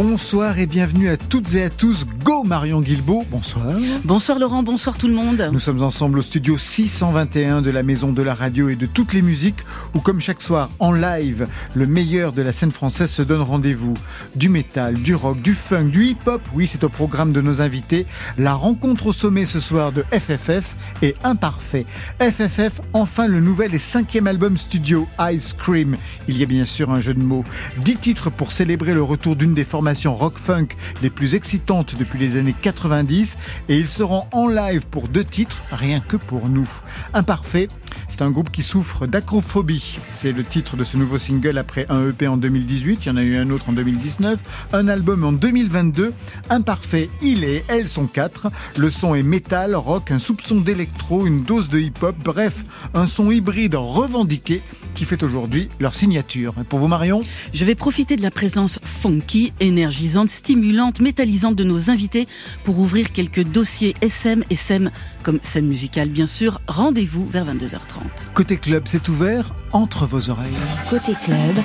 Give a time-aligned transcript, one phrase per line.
[0.00, 2.06] Bonsoir et bienvenue à toutes et à tous.
[2.22, 3.66] Go Marion Guilbeault, bonsoir.
[4.04, 5.48] Bonsoir Laurent, bonsoir tout le monde.
[5.52, 9.12] Nous sommes ensemble au studio 621 de la Maison de la Radio et de toutes
[9.12, 9.58] les musiques
[9.96, 13.94] où comme chaque soir en live, le meilleur de la scène française se donne rendez-vous.
[14.36, 18.06] Du métal, du rock, du funk, du hip-hop, oui c'est au programme de nos invités.
[18.36, 21.86] La rencontre au sommet ce soir de FFF est Imparfait.
[22.20, 25.96] FFF, enfin le nouvel et cinquième album studio Ice Cream.
[26.28, 27.42] Il y a bien sûr un jeu de mots.
[27.82, 30.68] Dix titres pour célébrer le retour d'une des formations rock-funk
[31.02, 33.36] les plus excitantes depuis les années 90
[33.68, 36.68] et ils seront en live pour deux titres, rien que pour nous.
[37.14, 37.68] Imparfait,
[38.08, 39.98] c'est un groupe qui souffre d'acrophobie.
[40.10, 43.16] C'est le titre de ce nouveau single après un EP en 2018, il y en
[43.16, 46.12] a eu un autre en 2019, un album en 2022.
[46.50, 48.50] Imparfait, il est, elles sont quatre.
[48.76, 53.30] Le son est métal, rock, un soupçon d'électro, une dose de hip-hop, bref, un son
[53.30, 54.62] hybride revendiqué
[54.94, 56.54] qui fait aujourd'hui leur signature.
[56.68, 57.22] pour vous Marion?
[57.52, 62.26] Je vais profiter de la présence funky, énergisante, stimulante, métallisante de nos invités
[62.64, 64.90] pour ouvrir quelques dossiers SM et SEM
[65.22, 66.60] comme scène musicale bien sûr.
[66.66, 68.32] Rendez-vous vers 22h30.
[68.34, 70.48] Côté club, c'est ouvert entre vos oreilles.
[70.90, 71.56] Côté club,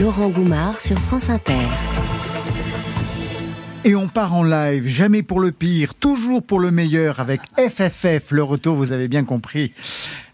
[0.00, 1.68] Laurent Goumard sur France Inter.
[3.86, 8.30] Et on part en live, jamais pour le pire, toujours pour le meilleur avec FFF.
[8.30, 9.74] Le retour, vous avez bien compris.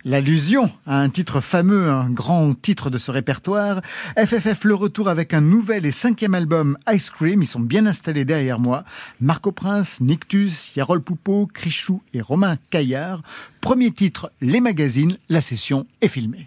[0.05, 3.83] L'allusion à un titre fameux, un grand titre de ce répertoire.
[4.17, 7.43] FFF le retour avec un nouvel et cinquième album Ice Cream.
[7.43, 8.85] Ils sont bien installés derrière moi.
[9.21, 13.21] Marco Prince, Nictus, Yarol Poupeau, Crichou et Romain Caillard.
[13.61, 15.19] Premier titre, Les magazines.
[15.29, 16.47] La session est filmée.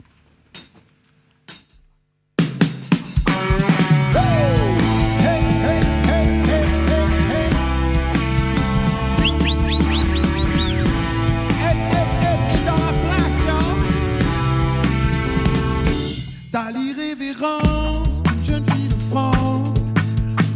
[18.43, 19.87] Jeune fille de France.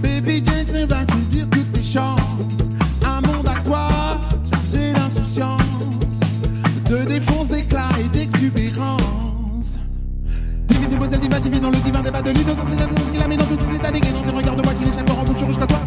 [0.01, 2.69] Baby Jane va saisir toutes tes chances.
[3.03, 3.87] Un monde à toi,
[4.51, 5.61] chargé d'insouciance,
[6.89, 9.79] de défonce, d'éclat et d'exubérance.
[10.67, 13.37] Divine demoiselle, diva, divine dans le divin débat de l'innocence c'est l'innocence qui la met
[13.37, 14.21] dans tous ses états dégainants.
[14.35, 15.79] Regarde-moi qui l'échappe en bouche jusqu'à toi.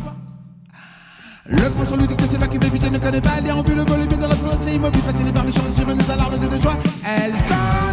[1.47, 3.31] Le grand sur lui dit que c'est là que Baby Jane ne connaît pas.
[3.39, 5.87] Elle est en le volume dans la France, c'est immobile, fasciné par les chants, sur
[5.87, 6.79] des alarmes et des joies.
[7.05, 7.90] Elle s'en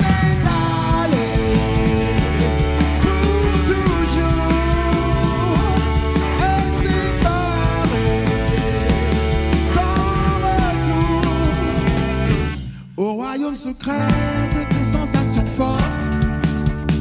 [13.79, 16.09] secret tes sensations fortes.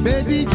[0.03, 0.45] Baby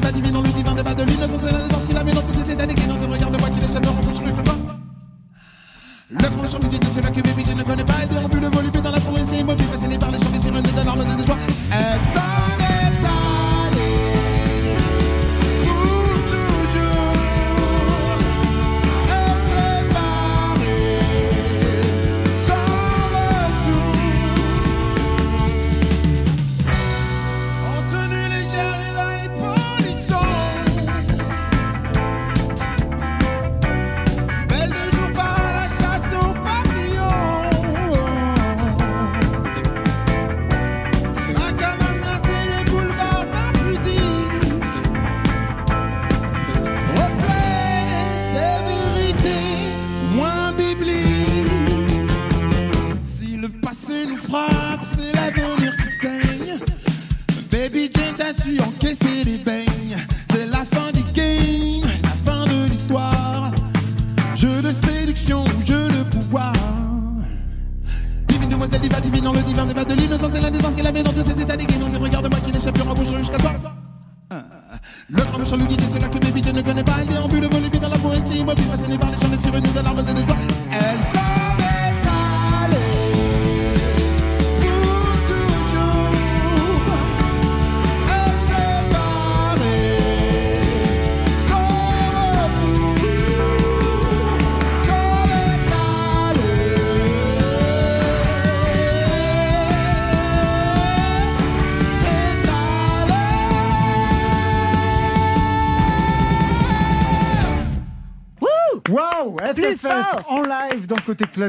[0.00, 2.32] Divine dans le divin débat de l'innocence et la naissance qui la met dans tous
[2.32, 2.96] ces états dégainants.
[3.10, 4.56] Regarde-moi qui l'échappe, rencontre le combat.
[6.10, 7.94] Le grand chant du dit c'est là que je ne connais pas.
[8.02, 8.75] Elle déambule volupé dans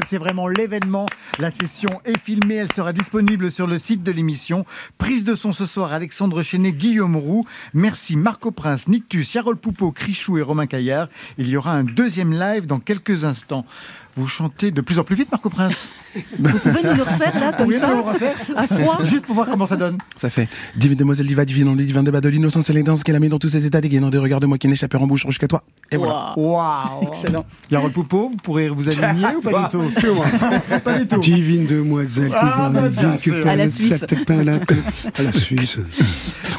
[0.08, 1.06] c'est vraiment l'événement.
[1.38, 4.64] La session est filmée, elle sera disponible sur le site de l'émission.
[4.98, 7.44] Prise de son ce soir, Alexandre Chenet, Guillaume Roux.
[7.74, 11.08] Merci Marco Prince, Nictus, Yarol Poupeau, Crichou et Romain Caillard.
[11.38, 13.64] Il y aura un deuxième live dans quelques instants.
[14.18, 15.88] Vous chantez de plus en plus vite, Marco Prince.
[16.38, 17.92] Vous pouvez nous le refaire là, comme Oui, ça.
[18.56, 19.98] À froid Juste pour voir comment ça donne.
[20.16, 23.20] Ça fait divine demoiselle diva divine en divin débat de l'innocence et l'élégance qu'elle a
[23.20, 25.46] mis dans tous ses états dégainant des regards de moi qui n'échapperont en bouche jusqu'à
[25.46, 25.62] toi.
[25.92, 26.32] Et voilà.
[26.36, 27.46] Waouh Excellent.
[27.70, 29.92] Yarol Poupeau, vous pourrez vous aligner ou pas du tout
[30.82, 31.20] Pas du tout.
[31.20, 32.80] Divine demoiselle, Ah, bah,
[33.46, 34.02] À la Suisse.
[34.28, 35.78] À la Suisse.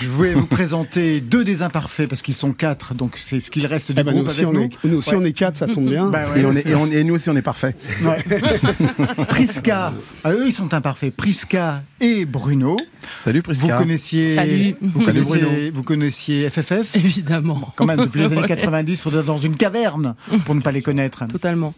[0.01, 3.65] Je vais vous présenter deux des imparfaits parce qu'ils sont quatre, donc c'est ce qu'il
[3.65, 4.63] reste du Eh nous groupe aussi, avec on nous.
[4.63, 5.15] est, nous aussi, Ouais.
[5.19, 6.05] on est quatre, ça tombe bien.
[6.09, 6.41] Bah ouais.
[6.41, 7.75] Et, on est, et, on, et nous aussi on est parfait.
[8.03, 9.25] Ouais.
[9.27, 9.91] Prisca,
[10.23, 11.15] ah, eux ils sont imparfaits.
[11.15, 12.77] Prisca et Bruno.
[13.17, 13.75] Salut Vous Prisca.
[13.75, 14.75] connaissiez, Salut.
[14.81, 15.71] vous Salut, connaissiez, Bruno.
[15.73, 17.73] vous connaissiez FFF Évidemment.
[17.75, 18.47] quand même depuis les années Ouais.
[18.47, 20.15] 90, il faudrait être dans une caverne
[20.45, 21.25] pour ne pas les connaître.
[21.27, 21.73] Totalement.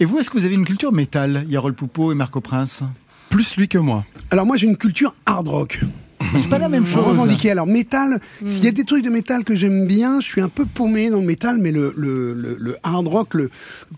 [0.00, 2.82] Et vous, est-ce que vous avez une culture métal, Yarol Poupeau et Marco Prince?
[3.30, 4.04] Plus lui que moi.
[4.30, 5.80] Alors moi, j'ai une culture hard rock.
[6.36, 7.04] C'est pas la même Je chose.
[7.04, 7.50] revendiquais.
[7.50, 10.48] Alors métal, s'il y a des trucs de métal que j'aime bien, je suis un
[10.48, 13.50] peu paumé dans le métal, mais le, le, le, le hard rock, le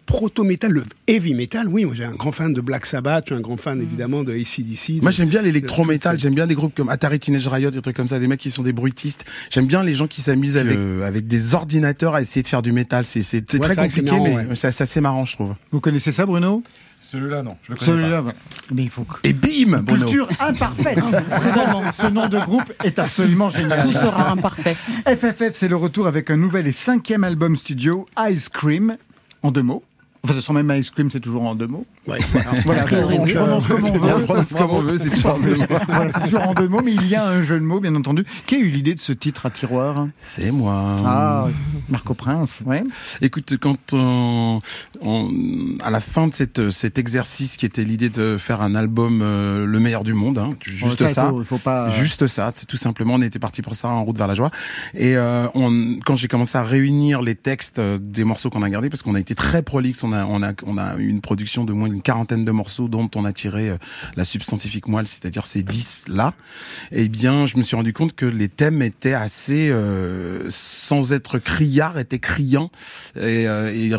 [0.06, 3.38] proto-métal, le heavy metal, oui, moi j'ai un grand fan de Black Sabbath, je suis
[3.38, 5.02] un grand fan évidemment de ACDC.
[5.02, 8.08] Moi j'aime bien l'électro-métal, j'aime bien des groupes comme Atari Teenage Riot, des trucs comme
[8.08, 9.24] ça, des mecs qui sont des bruitistes.
[9.50, 12.62] J'aime bien les gens qui s'amusent avec, euh, avec des ordinateurs à essayer de faire
[12.62, 13.04] du métal.
[13.04, 13.20] C'est
[13.54, 14.54] Ouais, très compliqué, marrant, mais ouais.
[14.54, 15.54] c'est c'est assez marrant je trouve.
[15.70, 16.62] Vous connaissez ça, Bruno?
[17.10, 17.56] Celui-là, non.
[17.62, 18.38] Je le connais Celui-là, voilà.
[18.72, 19.14] Mais il faut que...
[19.22, 20.06] Et bim Bruno.
[20.06, 20.98] Culture imparfaite.
[20.98, 23.84] Vraiment, ce nom de groupe est absolument génial.
[23.84, 24.76] Tout sera imparfait.
[25.06, 28.96] FFF, c'est le retour avec un nouvel et cinquième album studio, Ice Cream,
[29.42, 29.84] en deux mots.
[30.24, 31.86] Enfin, sans même Ice Cream, c'est toujours en deux mots.
[32.06, 32.50] Ouais, voilà.
[32.64, 34.24] Voilà, on prononce comme on On veut.
[34.24, 35.66] prononce comme on veut, c'est toujours le même.
[35.88, 37.94] Voilà, c'est toujours en deux mots, mais il y a un jeu de mots, bien
[37.96, 38.24] entendu.
[38.46, 40.06] Qui a eu l'idée de ce titre à tiroir?
[40.20, 40.96] C'est moi.
[41.04, 41.48] Ah,
[41.88, 42.84] Marco Prince, ouais.
[43.20, 44.60] Écoute, quand on,
[45.00, 45.30] on-
[45.82, 49.66] à la fin de cette, cet exercice qui était l'idée de faire un album euh,
[49.66, 51.90] le meilleur du monde, hein, juste ça, il faut, pas.
[51.90, 53.14] Juste ça, c'est tout simplement.
[53.14, 54.50] On était parti pour ça en route vers la joie.
[54.94, 58.90] Et euh, on, quand j'ai commencé à réunir les textes des morceaux qu'on a gardés,
[58.90, 61.64] parce qu'on a été très prolixe, on a, on a, on a eu une production
[61.64, 63.78] de moins d'une quarantaine de morceaux dont on a tiré euh,
[64.16, 66.34] la substantifique moelle, c'est-à-dire ces 10 là.
[66.93, 71.38] Eh bien, je me suis rendu compte que les thèmes étaient assez, euh, sans être
[71.38, 72.70] criards, étaient criants
[73.16, 73.96] et, euh,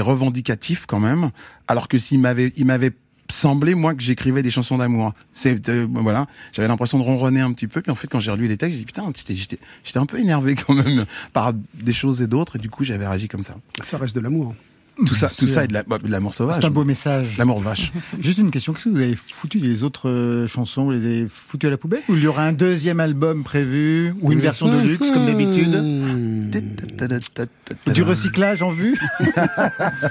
[0.00, 1.30] revendicatifs quand même.
[1.66, 2.92] Alors que s'il m'avait, il m'avait
[3.28, 5.12] semblé moi que j'écrivais des chansons d'amour.
[5.32, 7.82] C'est voilà, j'avais l'impression de ronronner un petit peu.
[7.82, 10.20] Puis en fait, quand j'ai relu les textes, j'ai dit putain, j'étais j'étais un peu
[10.20, 12.56] énervé quand même par des choses et d'autres.
[12.56, 13.56] Et du coup, j'avais réagi comme ça.
[13.82, 14.54] Ça reste de l'amour.
[15.06, 16.56] Tout ça, tout ça est de la- bah, de l'amour sauvage.
[16.60, 17.36] C'est un beau message.
[17.38, 17.92] L'amour de vache.
[18.20, 21.26] Juste une question, qu'est-ce que vous avez foutu les autres euh, chansons Vous les avez
[21.28, 22.02] foutues à la poubelle?
[22.08, 25.72] Ou il y aura un deuxième album prévu Ou une version de luxe, comme d'habitude?
[27.92, 28.98] Du recyclage en vue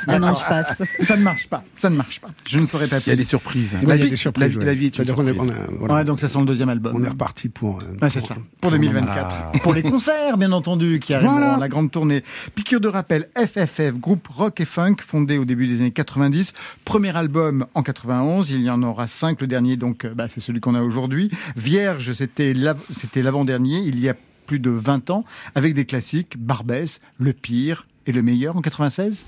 [0.07, 0.81] Non, non, je passe.
[1.01, 2.29] Ça ne marche pas, ça ne marche pas.
[2.49, 3.73] Je ne saurais pas Il y a des plus.
[3.83, 5.37] La il y a vie, des surprises, la, la vie est une surprise.
[5.79, 6.93] Ouais, donc ça sent le deuxième album.
[6.95, 7.77] On est reparti pour.
[8.01, 8.35] Ouais, c'est ça.
[8.61, 9.51] Pour 2024.
[9.61, 11.57] Pour les concerts, bien entendu, qui arriveront, Voilà.
[11.57, 12.23] la grande tournée.
[12.55, 16.51] Piqûre de rappel, FFF, groupe rock et funk, fondé au début des années 90.
[16.83, 18.49] Premier album en 91.
[18.49, 19.39] Il y en aura cinq.
[19.41, 21.29] Le dernier, donc, euh, bah, c'est celui qu'on a aujourd'hui.
[21.55, 24.15] Vierge, c'était l'av- c'était l'avant-dernier, il y a
[24.47, 29.25] plus de 20 ans, avec des classiques, Barbès, Le Pire et Le Meilleur en 96.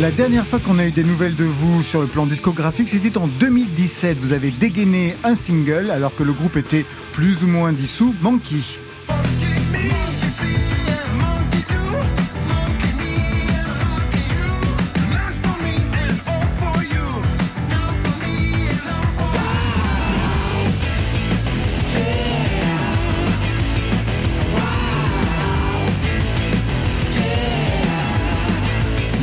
[0.00, 3.18] La dernière fois qu'on a eu des nouvelles de vous sur le plan discographique, c'était
[3.18, 4.16] en 2017.
[4.16, 8.56] Vous avez dégainé un single alors que le groupe était plus ou moins dissous, Monkey.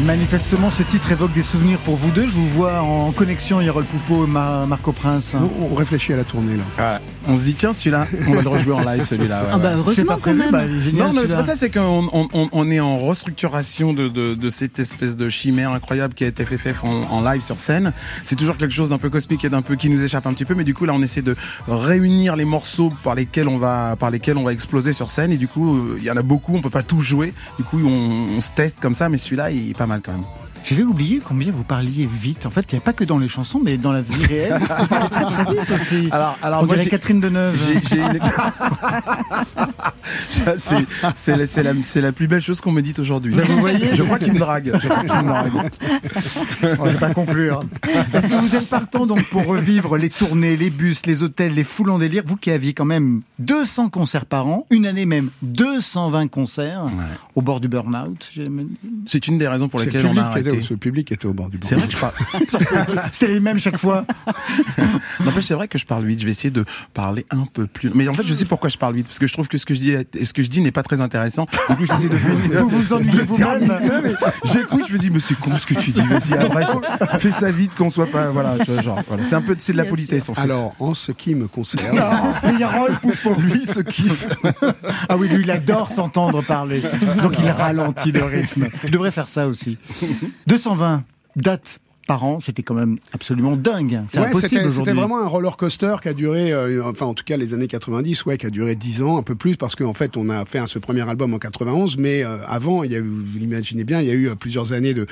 [0.08, 2.28] Manifestement, ce titre évoque des souvenirs pour vous deux.
[2.28, 5.36] Je vous vois en connexion, Yarol Poupeau et Ma- Marco Prince.
[5.36, 6.64] On, on réfléchit à la tournée là.
[6.76, 7.02] Voilà.
[7.27, 9.41] On se dit tiens celui-là, on va le rejouer en live celui-là.
[9.43, 10.51] ouais, Ah bah heureusement pas quand prévu, même.
[10.51, 13.93] bah, génial, Non, mais c'est pas ça, c'est qu'on on, on- on est en restructuration
[13.93, 17.41] de, de, de cette espèce de chimère incroyable qui a été FFF en, en live
[17.41, 17.91] sur scène.
[18.24, 20.46] C'est toujours quelque chose d'un peu cosmique et d'un peu qui nous échappe un petit
[20.46, 21.36] peu, mais du coup là on essaie de
[21.67, 25.38] réunir les morceaux par lesquels on va par lesquels on va exploser sur scène et
[25.38, 27.34] du coup euh, il y en a beaucoup, on peut pas tout jouer.
[27.57, 30.12] Du coup on, on se teste comme ça, mais celui-là il est pas mal quand
[30.13, 30.24] même.
[30.69, 32.45] J'avais oublié combien vous parliez vite.
[32.45, 34.57] En fait, il n'y a pas que dans les chansons, mais dans la vie réelle.
[34.59, 36.09] Vous parlez très très vite aussi.
[36.12, 37.57] Alors, alors On moi, dirait j'ai- Catherine Deneuve.
[37.89, 38.19] J'ai- une-
[41.15, 43.33] c'est- la, plus belle chose qu'on me dite aujourd'hui.
[43.36, 44.77] Ben, vous voyez Je crois qu'il me drague.
[44.81, 45.53] Je crois qu'il me drague.
[46.79, 47.59] On va pas conclure.
[48.13, 51.63] Est-ce que vous êtes partant donc pour revivre les tournées, les bus, les hôtels, les
[51.63, 52.24] foules en délire?
[52.25, 56.91] Vous qui aviez quand même 200 concerts par an, une année même 220 concerts Ouais.
[57.36, 58.29] au bord du burn-out.
[58.36, 58.43] dit.
[59.07, 61.50] C'est une des raisons pour lesquelles on a qui était ce public était au bord
[61.50, 61.68] du banc.
[61.68, 62.14] C'est vrai que je parle.
[63.12, 64.06] C'était les mêmes chaque fois.
[65.24, 66.20] N'empêche, c'est vrai que je parle vite.
[66.20, 67.92] Je vais essayer de parler un peu plus.
[67.94, 69.66] Mais en fait, je sais pourquoi je parle vite, parce que je trouve que ce
[69.66, 71.48] que je dis, est- ce que je dis n'est pas très intéressant.
[71.70, 72.16] Du coup, j'essaie de.
[72.18, 73.78] Vous vous ennuyez vous-même.
[74.46, 76.02] J'écoute, je me dis, mais c'est con ce que tu dis.
[76.02, 79.00] Vas-y, après, je- fais ça vite, qu'on soit pas, voilà, genre.
[79.24, 80.42] C'est un peu, c'est de la Bien politesse, en fait.
[80.42, 81.98] Alors, en ce qui me concerne,
[83.40, 84.28] lui, ce kiffe.
[85.10, 86.82] Ah oui, lui, il adore s'entendre parler.
[87.22, 88.68] Donc il ralentit le rythme.
[88.84, 89.78] Je devrais faire ça aussi.
[90.48, 91.04] 220
[91.36, 94.02] dates par an, c'était quand même absolument dingue.
[94.08, 97.24] C'est Ouais, impossible c'était- vraiment un roller coaster qui a duré, euh, enfin en tout
[97.26, 99.94] cas les années 90, ouais, qui a duré 10 ans, un peu plus, parce qu'en
[99.94, 103.00] fait on a fait ce premier album en 91, mais euh, avant, il y a
[103.00, 105.06] eu, vous l'imaginez bien, il y a eu euh, plusieurs années de,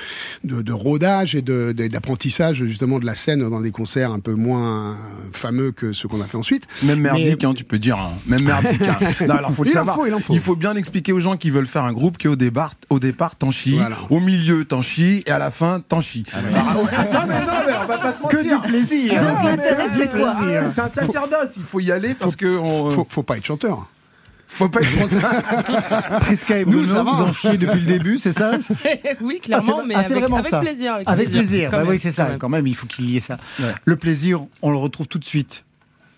[0.44, 4.20] de, de rodage et de- de- d'apprentissage justement de la scène dans des concerts un
[4.20, 4.96] peu moins
[5.32, 6.66] fameux que ceux qu'on a fait ensuite.
[6.82, 7.98] Même merdique, hein, tu peux dire.
[7.98, 8.12] hein.
[8.26, 8.80] Même merdique.
[8.82, 8.96] hein.
[9.26, 10.56] Non, alors faut le Il en faut, il en faut.
[10.56, 13.74] bien expliquer aux gens qui veulent faire un groupe qu'au départ, au départ, t'en chies,
[13.76, 13.96] Voilà.
[14.10, 16.24] au milieu, t'en chies, et à la fin, t'en chies.
[16.32, 16.38] Ah.
[17.12, 18.38] Non, mais non, mais on va pas se mentir.
[18.38, 19.12] Que du plaisir.
[19.24, 22.90] Donc, l'intérêt, c'est quoi ah C'est un sacerdoce, il faut y aller parce que on,
[22.90, 23.86] Faut, faut pas être chanteur.
[24.48, 26.18] faut pas être content.
[26.20, 27.02] Prisca et Nous, Bruno, va.
[27.02, 28.52] vous en chiez depuis le début, c'est ça
[29.20, 30.60] oui, Ah, clairement, c'est- mais ah, c'est avec, vraiment avec ça.
[30.60, 30.94] plaisir.
[30.94, 31.70] Avec, Avec plaisir.
[31.70, 32.24] Bah oui, c'est ça.
[32.24, 32.38] quand même.
[32.38, 33.38] Quand même, il faut qu'il y ait ça.
[33.60, 33.74] Ouais.
[33.84, 35.64] Le plaisir, on le retrouve tout de suite.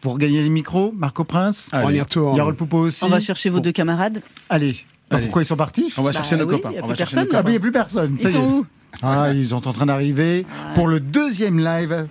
[0.01, 2.01] Pour gagner les micros, Marco Prince, Allez.
[2.37, 3.03] Yarol Poupo aussi.
[3.03, 4.23] On va chercher vos deux camarades.
[4.49, 4.77] Allez.
[5.11, 6.71] Pourquoi ils sont partis On va Bah chercher nos oui, copains.
[6.71, 7.33] y a On plus va chercher personne.
[7.33, 7.81] nos Ah, mais il n'y copains.
[7.81, 8.19] a plus personne.
[8.19, 8.41] Ça Ils y est.
[8.41, 8.67] sont où
[9.03, 12.07] Ah, ils sont en train d'arriver pour le deuxième live,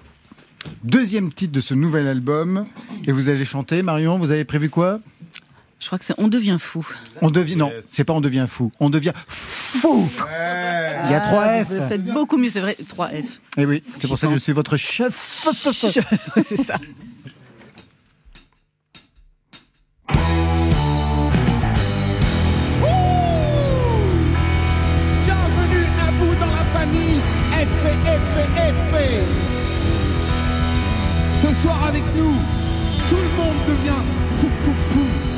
[0.84, 2.66] deuxième titre de ce nouvel album.
[3.06, 5.00] Et vous allez chanter, Marion, vous avez prévu quoi?
[5.80, 6.88] Je crois que c'est On devient fou.
[7.22, 7.56] On devient.
[7.56, 8.72] Non, c'est pas on devient fou.
[8.80, 10.04] On devient fou
[11.06, 11.70] Il y a trois Ah, F.
[11.70, 12.76] Vous faites beaucoup mieux, c'est vrai.
[12.90, 13.40] 3 F.
[13.58, 15.46] Et oui, c'est pour ça que je suis votre chef.
[16.44, 16.76] c'est ça.
[27.58, 27.88] F.
[31.42, 32.36] Ce soir avec nous,
[33.10, 35.37] tout le monde devient fou, fou, fou.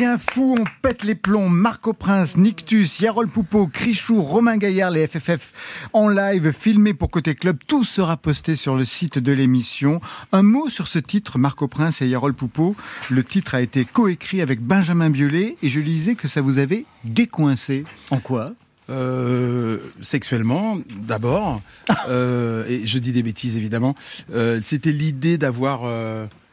[0.00, 1.50] Devient fou, on pète les plombs.
[1.50, 7.34] Marco Prince, Nictus, Yarol Poupeau, Crichou, Romain Gaillard, les FFF en live, filmé pour Côté
[7.34, 7.58] Club.
[7.66, 10.00] Tout sera posté sur le site de l'émission.
[10.32, 12.74] Un mot sur ce titre, Marco Prince et Yarol Poupeau.
[13.10, 16.86] Le titre a été coécrit avec Benjamin Biolay et je lisais que ça vous avait
[17.04, 17.84] décoincé.
[18.10, 18.52] En quoi?
[18.88, 21.60] Euh, sexuellement, d'abord,
[22.08, 23.94] euh, et je dis des bêtises évidemment.
[24.32, 25.82] Euh, c'était l'idée d'avoir,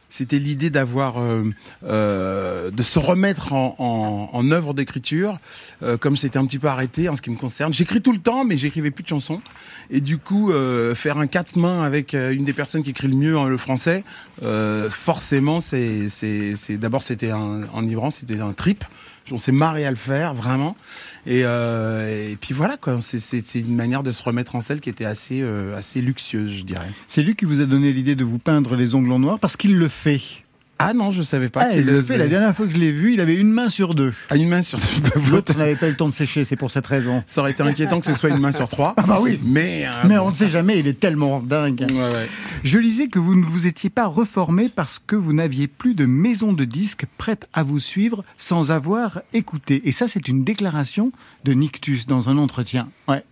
[0.10, 1.44] c'était l'idée d'avoir, euh,
[1.84, 5.40] euh, de se remettre en, en, œuvre d'écriture,
[5.84, 7.74] euh, comme c'était un petit peu arrêté en ce qui me concerne.
[7.74, 9.42] J'écris tout le temps, mais j'écrivais plus de chansons,
[9.90, 10.52] et du coup,
[10.96, 14.04] faire un quatre mains avec une des personnes qui écrit le mieux en le français,
[14.90, 18.84] forcément, c'est, c'est, c'est d'abord c'était un, enivrant, c'était un trip.
[19.30, 20.78] On s'est marré à le faire, vraiment.
[21.28, 23.00] Et, euh, et puis voilà, quoi.
[23.02, 26.64] C'est une manière de se remettre en selle qui était assez, euh, assez luxueuse, je
[26.64, 26.90] dirais.
[27.08, 29.58] C'est lui qui vous a donné l'idée de vous peindre les ongles en noir parce
[29.58, 30.22] qu'il le fait.
[30.80, 31.68] Ah non, je savais pas.
[31.70, 32.18] Ah, il le fait.
[32.18, 34.14] La dernière fois que je l'ai vu, il avait une main sur deux.
[34.30, 34.80] Ah, une main sur
[35.32, 37.24] L'autre n'avait pas eu le temps de sécher, c'est pour cette raison.
[37.26, 38.94] Ça aurait été inquiétant que ce soit une main sur trois.
[38.98, 39.40] Ah bah oui.
[39.44, 41.86] Mais, euh, Mais on ne sait jamais, il est tellement dingue.
[41.90, 42.28] Ouais, ouais.
[42.64, 46.06] Je lisais que vous ne vous étiez pas reformé parce que vous n'aviez plus de
[46.06, 49.82] maison de disques prête à vous suivre sans avoir écouté.
[49.86, 51.12] Et ça, c'est une déclaration
[51.44, 52.90] de Nictus dans un entretien.
[53.08, 53.24] Ouais.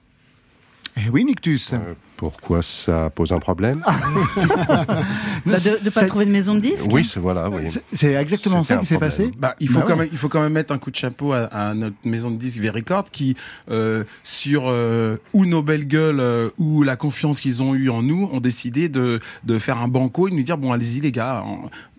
[0.98, 1.74] Eh oui, Nictus.
[1.74, 6.86] Euh, pourquoi ça pose un problème Bah, de ne pas trouver de maison de disques
[6.90, 7.64] Oui, c'est voilà, oui.
[7.92, 10.00] C'est- exactement ça qui s'est passé Bah, il faut Bah quand ouais.
[10.00, 12.38] même, il faut quand même mettre un coup de chapeau à, à notre maison de
[12.38, 13.36] disques V-Record qui,
[13.70, 18.02] euh, sur euh, ou nos belles gueules euh, ou la confiance qu'ils ont eu en
[18.02, 21.12] nous, ont décidé de, de faire un banco et de nous dire bon allez-y les
[21.12, 21.44] gars,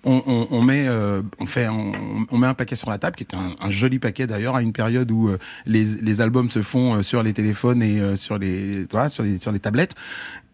[0.06, 1.92] on, on, on- met, euh, on fait, on,
[2.30, 4.62] on met un paquet sur la table qui est un, un joli paquet d'ailleurs à
[4.62, 8.16] une période où euh, les, les albums se font euh, sur les téléphones et euh,
[8.16, 9.94] sur les, voilà, sur les, sur les tablettes.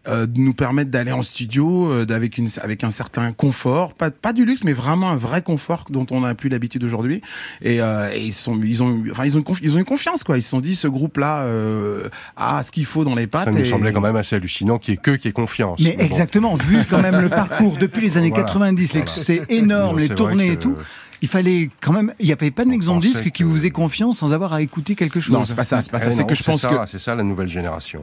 [0.07, 4.11] Euh, de nous permettre d'aller en studio euh, avec une avec un certain confort, pas
[4.11, 7.21] pas du luxe, mais vraiment un vrai confort dont on n'a plus l'habitude aujourd'hui.
[7.61, 10.23] Et, euh, et ils sont ils ont enfin ils ont une ils ont une confiance
[10.23, 10.37] quoi.
[10.37, 13.45] Ils se sont dit ce groupe là euh, a ce qu'il faut dans les pattes.
[13.45, 15.79] Ça nous et- semblait quand même assez hallucinant qu'il y ait que qui ait confiance.
[15.81, 16.03] Mais bon.
[16.03, 19.11] exactement, vu quand même le parcours depuis les années Voilà, 90, les- voilà.
[19.11, 20.75] c'est énorme, Non, les tournées et tout.
[21.23, 23.53] Il fallait quand même, il n'y avait pas de On maison de disque qui vous
[23.53, 25.33] faisait confiance sans avoir à écouter quelque chose.
[25.33, 26.07] Non, c'est pas ça, c'est pas ça.
[26.09, 28.01] Eh c'est non, que je pense ça, que c'est ça la nouvelle génération.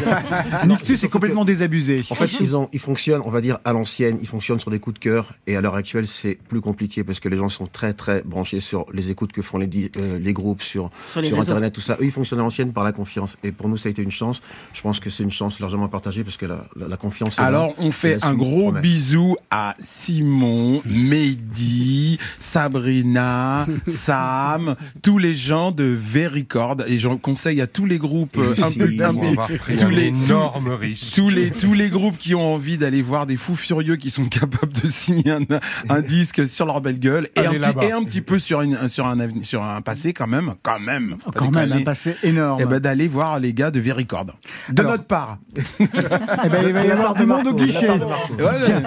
[0.66, 2.04] Nictus est complètement désabusé.
[2.10, 4.80] En fait, ils, ont, ils fonctionnent, on va dire, à l'ancienne, ils fonctionnent sur des
[4.80, 7.66] coups de cœur, et à l'heure actuelle, c'est plus compliqué parce que les gens sont
[7.66, 11.28] très, très branchés sur les écoutes que font les, euh, les groupes, sur, Sur les
[11.28, 11.52] sur réseaux.
[11.52, 11.96] Internet, tout ça.
[12.02, 13.38] Eux, ils fonctionnent à l'ancienne par la confiance.
[13.42, 14.42] Et pour nous, ça a été une chance.
[14.74, 17.38] Je pense que c'est une chance largement partagée parce que la, la, la confiance.
[17.38, 17.46] est là.
[17.46, 25.84] Alors, on fait un gros bisou à Simon, Mehdi, Sabrina, Sam, tous les gens de
[25.84, 26.78] V-Record.
[26.86, 28.90] Et j'en conseille à tous les groupes, euh, un peu,
[29.78, 31.14] tous les- énorme risque.
[31.14, 34.24] tous les tous les groupes qui ont envie d'aller voir des fous furieux qui sont
[34.40, 35.40] capables de signer un,
[35.88, 37.84] un disque sur leur belle gueule et un, petit, là-bas.
[37.84, 41.16] et un petit peu sur une sur un sur un passé quand même quand même
[41.24, 42.60] pas Quand même, un passé énorme.
[42.62, 44.26] Eh ben d'aller voir les gars de V-Record.
[44.68, 45.38] De Alors- notre part.
[46.44, 47.88] Eh ben, il va y avoir du monde au guichet.
[47.90, 48.82] Ouais, Tiens,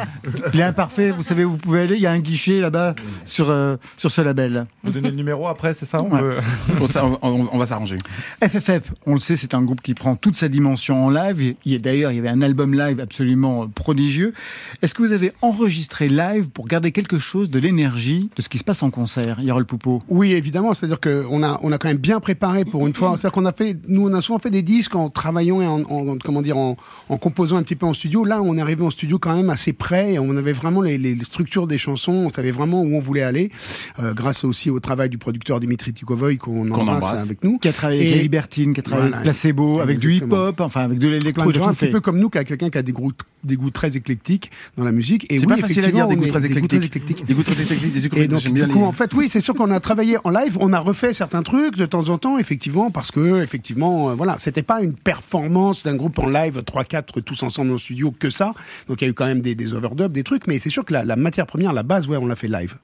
[0.54, 3.45] il est imparfait, vous savez vous pouvez aller, il y a un guichet là-bas sur,
[3.50, 4.66] euh, sur ce label.
[4.84, 6.20] Vous donnez le numéro après, c'est ça on Ouais.
[6.20, 6.36] peut-
[6.80, 7.98] Bon, ça, on, on- on va s'arranger.
[8.42, 11.56] FFF, on le sait, c'est un groupe qui prend toute sa dimension en live.
[11.66, 14.34] Il y a d'ailleurs, il y avait un album live absolument euh, prodigieux.
[14.82, 18.58] Est-ce que vous avez enregistré live pour garder quelque chose de l'énergie de ce qui
[18.58, 20.74] se passe en concert, Yarol Poupeau Oui, évidemment.
[20.74, 23.12] C'est-à-dire qu'on a, on a quand même bien préparé pour une fois.
[23.18, 25.82] C'est-à-dire qu'on a fait, nous, on a souvent fait des disques en travaillant et en,
[25.82, 26.76] en- comment dire, en,
[27.10, 28.26] en composant un petit peu en studio.
[28.26, 30.98] Là, on est arrivé en studio quand même assez près et on avait vraiment les,
[30.98, 32.12] les structures des chansons.
[32.14, 33.35] On savait vraiment où on voulait aller.
[33.36, 33.52] Aller,
[34.00, 37.24] euh, grâce aussi au travail du producteur Dimitri Tikovoy qu'on Qu'on embrasse, embrasse.
[37.26, 37.58] avec nous.
[37.58, 39.18] Qui a travaillé avec Et- les Libertines, qui a travaillé Voilà.
[39.22, 42.38] avec Placebo, avec du hip-hop, enfin avec de l'électro, un petit peu comme nous, qui
[42.38, 43.12] a quelqu'un qui a des goûts,
[43.44, 45.32] des goûts très éclectiques dans la musique.
[45.32, 46.84] Et C'est oui, pas facile à dire des goûts très des goûts éclectiques.
[46.86, 47.26] éclectiques.
[47.26, 49.54] Des goûts très éclectiques, des goûts du bien coup, les- en fait, oui, c'est sûr
[49.54, 52.92] qu'on a travaillé en live, on a refait certains trucs de temps en temps, effectivement,
[52.92, 57.44] parce que, effectivement, euh, voilà, c'était pas une performance d'un groupe en live, 3-4 tous
[57.44, 58.54] ensemble dans le studio, que ça.
[58.88, 60.86] Donc, il y a eu quand même des, des overdubs, des trucs, mais c'est sûr
[60.86, 62.76] que la, la matière première, la base, ouais, on l'a fait live.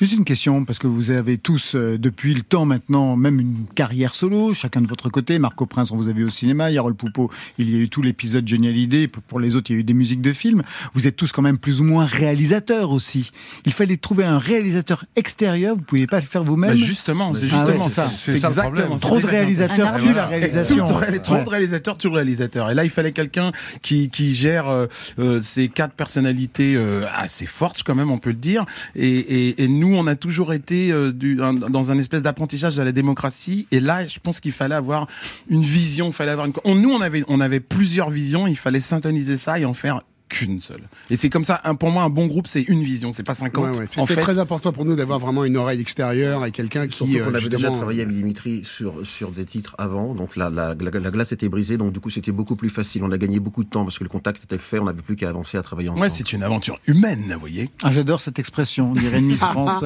[0.00, 3.66] Juste une question, parce que vous avez tous, euh, depuis le temps maintenant, même une
[3.74, 5.38] carrière solo, chacun de votre côté.
[5.38, 6.70] Marco Prince, on vous a vu au cinéma.
[6.70, 9.08] Yarol Poupeau, il y a eu tout l'épisode Génial Idée.
[9.08, 10.62] Pour les autres, il y a eu des musiques de films.
[10.94, 13.30] Vous êtes tous quand même plus ou moins réalisateurs aussi.
[13.66, 15.74] Il fallait trouver un réalisateur extérieur.
[15.74, 16.70] Vous ne pouviez pas le faire vous-même.
[16.70, 18.06] Bah, justement, c'est Ah ouais, justement ça.
[18.06, 18.70] C'est ça le problème.
[18.92, 20.86] exactement Trop de exactement- réalisateurs tuent la réalisation.
[20.86, 22.70] Trop de, trop réalisateurs, tout le réalisateur.
[22.70, 23.52] Et là, il fallait quelqu'un
[23.82, 24.86] qui, qui gère euh,
[25.18, 28.64] euh, ces quatre personnalités euh, assez fortes, quand même, on peut le dire.
[28.96, 32.82] Et, et, et nous, on a toujours été euh, du, dans un espèce d'apprentissage de
[32.82, 33.66] la démocratie.
[33.72, 35.08] Et là, je pense qu'il fallait avoir
[35.50, 36.12] une vision.
[36.12, 36.52] Fallait avoir une.
[36.64, 38.46] On, nous, on avait, on avait plusieurs visions.
[38.46, 40.82] Il fallait syntoniser ça et en faire qu'une seule.
[41.10, 41.60] Et c'est comme ça.
[41.64, 43.12] Un, pour moi, un bon groupe, c'est une vision.
[43.12, 43.64] C'est pas 50.
[43.64, 43.84] Ouais, ouais.
[43.84, 46.96] en C'était fait, très important pour nous d'avoir vraiment une oreille extérieure et quelqu'un qui.
[46.96, 50.50] Surtout qu'on euh, avait déjà travaillé avec Dimitri sur, sur des titres avant, donc la,
[50.50, 53.02] la, la, la glace était brisée, donc du coup c'était beaucoup plus facile.
[53.04, 55.16] On a gagné beaucoup de temps parce que le contact était fait, on n'avait plus
[55.16, 56.02] qu'à avancer à travailler ensemble.
[56.02, 57.70] ouais, c'est une aventure humaine, vous voyez.
[57.82, 59.84] Ah, J'adore cette expression, on dirait une Miss France.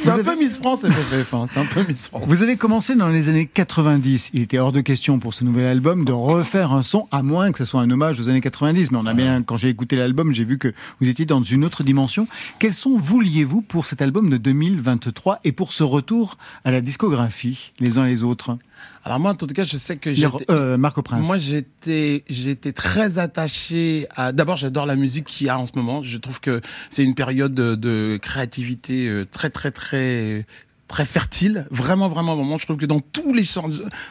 [0.00, 1.34] C'est un peu Miss France, FFF.
[1.34, 1.44] Hein.
[1.48, 2.24] C'est un peu Miss France.
[2.26, 4.30] Vous avez commencé dans les années 90.
[4.34, 7.52] Il était hors de question pour ce nouvel album de refaire un son, à moins
[7.52, 8.90] que ce soit un hommage aux années 90.
[8.92, 11.64] Mais on a bien, quand j'ai écouté l'album, j'ai vu que vous étiez dans une
[11.64, 12.28] autre dimension.
[12.58, 17.72] Quels son vouliez-vous pour cet album de 2023 et pour ce retour à la discographie,
[17.80, 18.56] les uns les autres?
[19.04, 20.50] Alors moi, en tout cas, je sais que j'étais...
[20.50, 21.26] euh, Marco Prince.
[21.26, 24.32] Moi, j'étais, j'étais très attaché à.
[24.32, 26.02] D'abord, j'adore la musique qu'il y a en ce moment.
[26.02, 30.44] Je trouve que c'est une période de, de créativité euh, très, très, très,
[30.88, 31.66] très fertile.
[31.70, 32.58] Vraiment, vraiment, vraiment.
[32.58, 33.44] Je trouve que dans tous les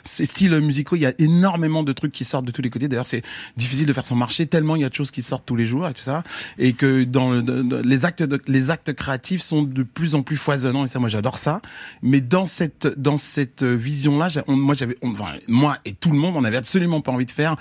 [0.04, 2.88] ces styles musicaux, il y a énormément de trucs qui sortent de tous les côtés.
[2.88, 3.22] D'ailleurs, c'est
[3.58, 5.66] difficile de faire son marché tellement il y a de choses qui sortent tous les
[5.68, 6.24] jours et tout ça.
[6.58, 10.22] Et que dans le- de- les actes, de- les actes créatifs sont de plus en
[10.22, 10.86] plus foisonnants.
[10.86, 11.62] Et ça, moi, j'adore ça.
[12.02, 16.18] Mais dans cette, dans cette vision-là, j'ai- on- moi, j'avais, enfin, moi et tout le
[16.18, 17.56] monde, on n'avait absolument pas envie de faire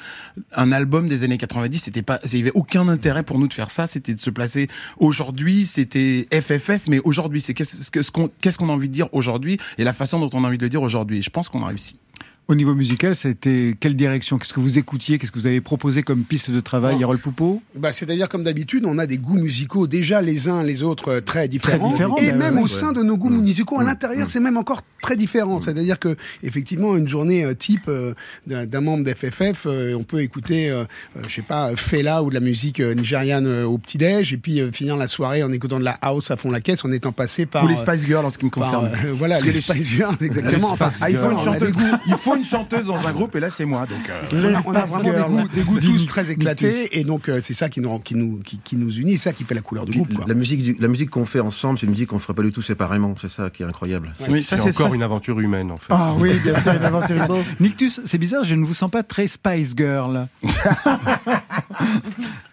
[0.55, 1.79] un album des années 90.
[1.85, 3.87] C'était pas, il y avait aucun intérêt pour nous de faire ça.
[3.87, 5.67] C'était de se placer aujourd'hui.
[5.67, 9.04] C'était FFF, mais aujourd'hui, c'est qu'est-ce que- ce qu'on, qu'est-ce qu'on a envie de dire
[9.13, 11.23] aujourd'hui et la façon dont on a envie de le dire aujourd'hui.
[11.23, 11.97] Je pense qu'on a réussi.
[12.47, 14.37] Au niveau musical, c'était quelle direction?
[14.37, 15.17] Qu'est-ce que vous écoutiez?
[15.19, 16.99] Qu'est-ce que vous avez proposé comme piste de travail.
[16.99, 17.63] Yarol Poupeau?
[17.75, 21.21] Bah, c'est-à-dire, comme d'habitude, on a des goûts musicaux déjà les uns les autres euh,
[21.23, 21.89] très différents.
[21.91, 22.69] différents, et bah, même ouais, au ouais.
[22.69, 25.63] sein de nos goûts musicaux, à l'intérieur, c'est même encore très différent.
[25.63, 28.13] C'est-à-dire que, effectivement, une journée euh, type euh,
[28.47, 30.85] d'un membre d'FFF, euh, on peut écouter, euh,
[31.27, 34.61] je sais pas, Fela ou de la musique euh, nigériane euh, au petit-déj, et puis
[34.61, 37.13] euh, finir la soirée en écoutant de la house à fond la caisse, en étant
[37.13, 37.65] passé par.
[37.65, 38.91] Ou les Spice Girls en ce qui me par, concerne.
[39.07, 40.73] euh, voilà, que les Spice Girls, exactement.
[40.73, 41.73] Enfin, il faut une a chanteuse.
[42.07, 44.09] Il faut une chanteuse dans un groupe et là c'est moi donc.
[44.09, 45.31] euh, on a, vraiment des Girls.
[45.31, 48.39] goûts, des goûts tous très éclatés et donc euh, c'est ça qui nous, qui nous,
[48.41, 50.15] qui, qui nous unit, ça qui fait la couleur du Puis, groupe.
[50.15, 50.25] Quoi.
[50.27, 52.53] la musique, du- la musique qu'on fait ensemble, c'est une musique qu'on ferait pas du
[52.53, 53.15] tout séparément.
[53.21, 54.13] C'est ça qui est incroyable.
[54.29, 55.87] Oui, ça C'est encore ça, une aventure humaine, en fait.
[55.91, 57.17] Ah oui, bien sûr, une aventure.
[57.61, 60.27] Nictus, c'est bizarre, je ne vous sens pas très Spice Girl.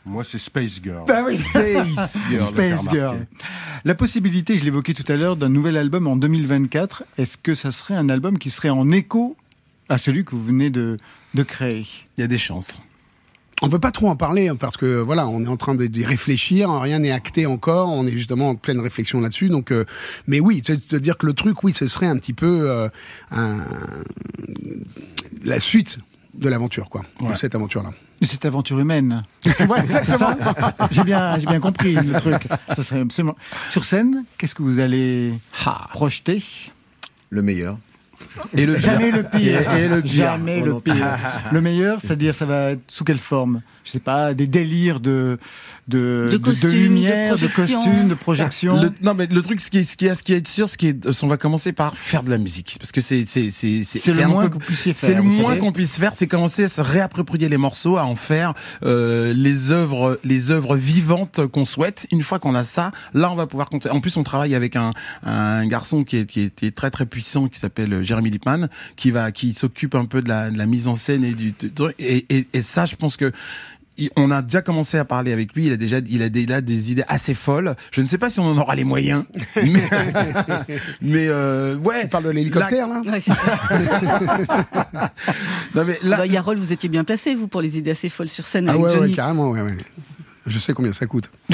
[0.06, 1.04] Moi, c'est Space Girl.
[1.08, 1.36] Bah oui.
[1.38, 2.52] Space Girl.
[2.52, 3.18] Space Girl.
[3.86, 7.04] La possibilité, je l'évoquais tout à l'heure, d'un nouvel album en 2024.
[7.18, 9.36] Est-ce que ça serait un album qui serait en écho
[9.92, 10.98] à celui que vous venez de,
[11.34, 11.86] de créer
[12.18, 12.82] Il y a des chances.
[13.64, 15.86] On veut pas trop en parler hein, parce que voilà, on est en train de-
[15.86, 19.50] d'y réfléchir, rien n'est acté encore, on est justement en pleine réflexion là-dessus.
[19.50, 19.86] Donc, euh,
[20.26, 22.90] mais oui, c'est de dire que le truc, oui, ce serait un petit peu euh,
[23.30, 23.64] un-
[25.44, 26.00] la suite
[26.34, 27.92] de l'aventure, quoi, de cette aventure-là.
[28.22, 29.22] De cette aventure humaine.
[29.68, 30.38] Ouais, ça
[30.92, 32.48] J'ai bien, j'ai bien compris le truc.
[32.76, 33.36] Ça serait absolument...
[33.70, 35.34] Sur scène, qu'est-ce que vous allez
[35.92, 36.42] projeter?
[37.30, 37.78] Le meilleur.
[38.56, 39.74] Et le Jamais le pire.
[39.76, 40.12] Et- et le pire.
[40.14, 41.18] Jamais le pire.
[41.52, 43.62] Le meilleur, c'est-à-dire, ça va être sous quelle forme?
[43.84, 45.38] Je sais pas, des délires de
[45.92, 47.82] de, De de lumière, de, projection.
[47.84, 48.82] costumes, de projection.
[48.82, 50.68] Le- non mais le truc ce qui est ce qui est ce qui est sûr
[50.70, 53.52] ce qui est on va commencer par faire de la musique parce que c'est c'est
[53.52, 55.10] c'est C'est le moins vous puissiez faire.
[55.10, 58.16] c'est le moins qu'on puisse faire, c'est commencer à se réapproprier les morceaux, à en
[58.16, 62.08] faire euh, les œuvres, les œuvres vivantes qu'on souhaite.
[62.12, 63.90] Une fois qu'on a ça, là on va pouvoir compter.
[63.90, 64.92] En plus, on travaille avec un,
[65.26, 69.32] un garçon qui est, qui est très très puissant, qui s'appelle Jérémy Lipman, qui va,
[69.32, 71.54] qui s'occupe un peu de la, de la mise en scène et du.
[72.00, 73.32] Et, et, et ça, je pense que
[74.16, 75.68] on a déjà commencé à parler avec lui.
[75.68, 77.76] Il a déjà, il a déjà des idées assez folles.
[77.92, 79.24] Je ne sais pas si on en aura les moyens,
[79.56, 79.84] mais,
[81.02, 82.04] mais euh, ouais.
[82.04, 85.12] Tu parles de l'hélicoptère, là Ouais, c'est ça.
[85.76, 88.30] Non, mais là, Bah, Yarol, vous étiez bien placé, vous, pour les idées assez folles
[88.30, 89.10] sur scène Ah avec ouais, Johnny.
[89.12, 89.78] ouais, carrément, ouais, ouais.
[90.46, 91.30] Je sais combien ça coûte.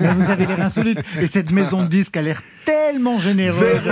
[0.00, 0.98] Mais vous avez l'air insolite.
[1.20, 3.82] Et cette maison de disques a l'air tellement généreuse.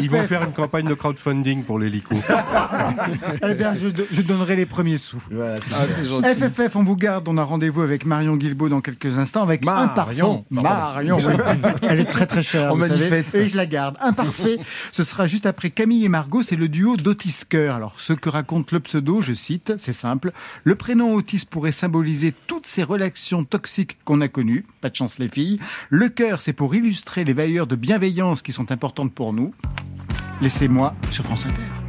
[0.00, 2.14] Ils vont faire une campagne de crowdfunding pour l'hélico.
[3.48, 5.22] Eh bien, je, je donnerai les premiers sous.
[5.32, 6.28] Ah, gentil.
[6.28, 7.28] FFF, on vous garde.
[7.28, 10.44] On a rendez-vous avec Marion Guilbault dans quelques instants avec un Marion.
[10.44, 10.44] parfum.
[10.50, 11.34] Marion, oui.
[11.88, 12.72] Elle est très très chère.
[12.72, 13.34] On vous savez, manifeste.
[13.34, 13.96] et je la garde.
[14.00, 14.58] Imparfait.
[14.92, 16.42] Ce sera juste après Camille et Margot.
[16.42, 17.67] C'est le duo d'Otis Cœur.
[17.74, 20.32] Alors, ce que raconte le pseudo, je cite, c'est simple.
[20.64, 24.64] Le prénom Otis pourrait symboliser toutes ces relations toxiques qu'on a connues.
[24.80, 25.60] Pas de chance, les filles.
[25.90, 29.54] Le cœur, c'est pour illustrer les veilleurs de bienveillance qui sont importantes pour nous.
[30.40, 31.87] Laissez-moi sur France Inter.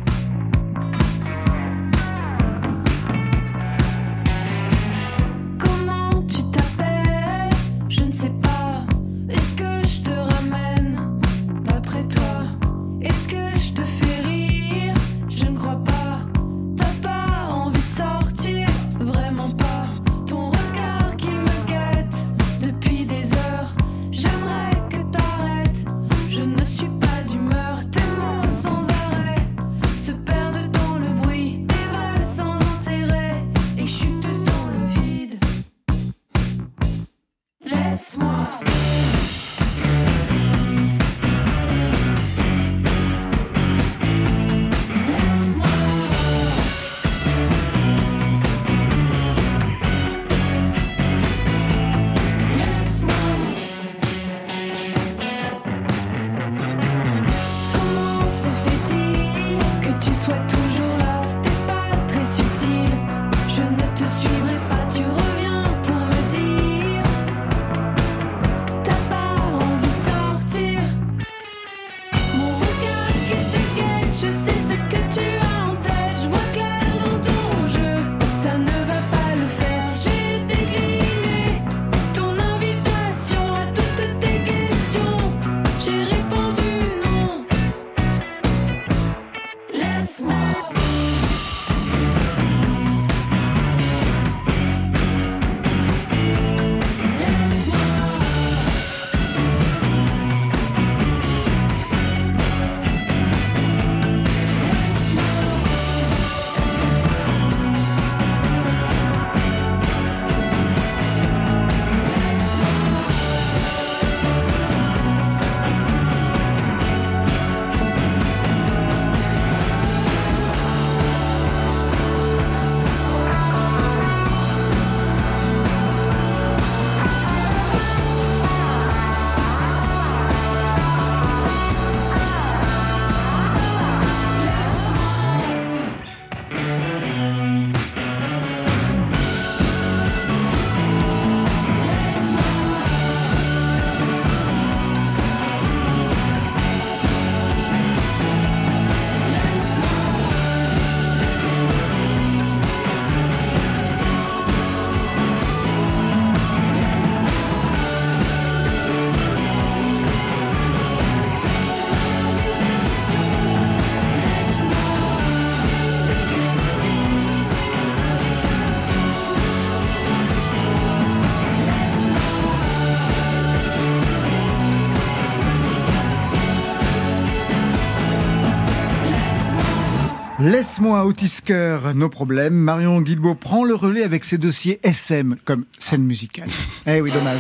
[180.59, 182.53] Laisse-moi Otis Cœur, nos problèmes.
[182.53, 186.49] Marion Guilbault prend le relais avec ses dossiers SM comme scène musicale.
[186.85, 187.39] Eh oui, dommage.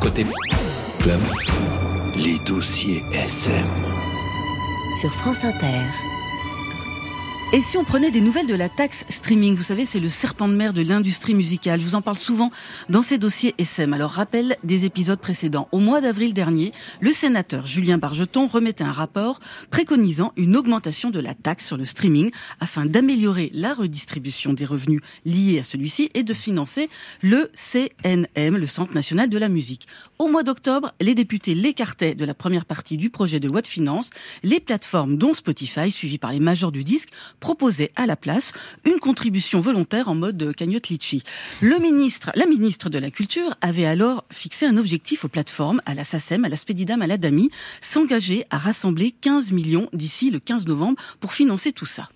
[0.00, 0.24] Côté
[1.00, 1.20] club,
[2.14, 3.66] les dossiers SM.
[5.00, 5.82] Sur France Inter.
[7.52, 10.46] Et si on prenait des nouvelles de la taxe streaming Vous savez, c'est le serpent
[10.46, 11.80] de mer de l'industrie musicale.
[11.80, 12.52] Je vous en parle souvent
[12.88, 13.92] dans ces dossiers SM.
[13.92, 15.66] Alors, rappel des épisodes précédents.
[15.72, 19.40] Au mois d'avril dernier, le sénateur Julien Bargeton remettait un rapport
[19.72, 25.00] préconisant une augmentation de la taxe sur le streaming afin d'améliorer la redistribution des revenus
[25.24, 26.88] liés à celui-ci et de financer
[27.20, 29.88] le CNM, le Centre national de la musique.
[30.20, 33.66] Au mois d'octobre, les députés l'écartaient de la première partie du projet de loi de
[33.66, 34.10] finances.
[34.44, 37.08] Les plateformes, dont Spotify, suivies par les majors du disque,
[37.40, 38.52] proposaient à la place
[38.84, 41.22] une contribution volontaire en mode cagnotte litchi.
[41.60, 45.94] Le ministre, la ministre de la Culture avait alors fixé un objectif aux plateformes, à
[45.94, 47.50] la SACEM, à la Spedidam, à la DAMI,
[47.80, 52.08] s'engager à rassembler 15 millions d'ici le 15 novembre pour financer tout ça.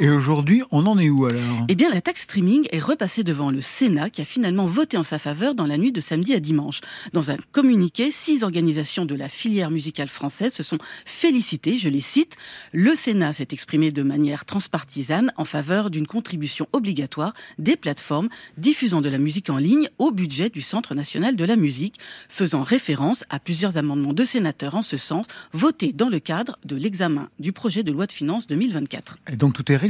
[0.00, 1.64] Et aujourd'hui, on en est où alors?
[1.66, 5.02] Eh bien, la taxe streaming est repassée devant le Sénat qui a finalement voté en
[5.02, 6.82] sa faveur dans la nuit de samedi à dimanche.
[7.14, 12.00] Dans un communiqué, six organisations de la filière musicale française se sont félicitées, je les
[12.00, 12.36] cite.
[12.72, 19.00] Le Sénat s'est exprimé de manière transpartisane en faveur d'une contribution obligatoire des plateformes diffusant
[19.00, 23.24] de la musique en ligne au budget du Centre national de la musique, faisant référence
[23.30, 27.50] à plusieurs amendements de sénateurs en ce sens, votés dans le cadre de l'examen du
[27.50, 29.18] projet de loi de finances 2024.
[29.32, 29.87] Et donc tout est réglé?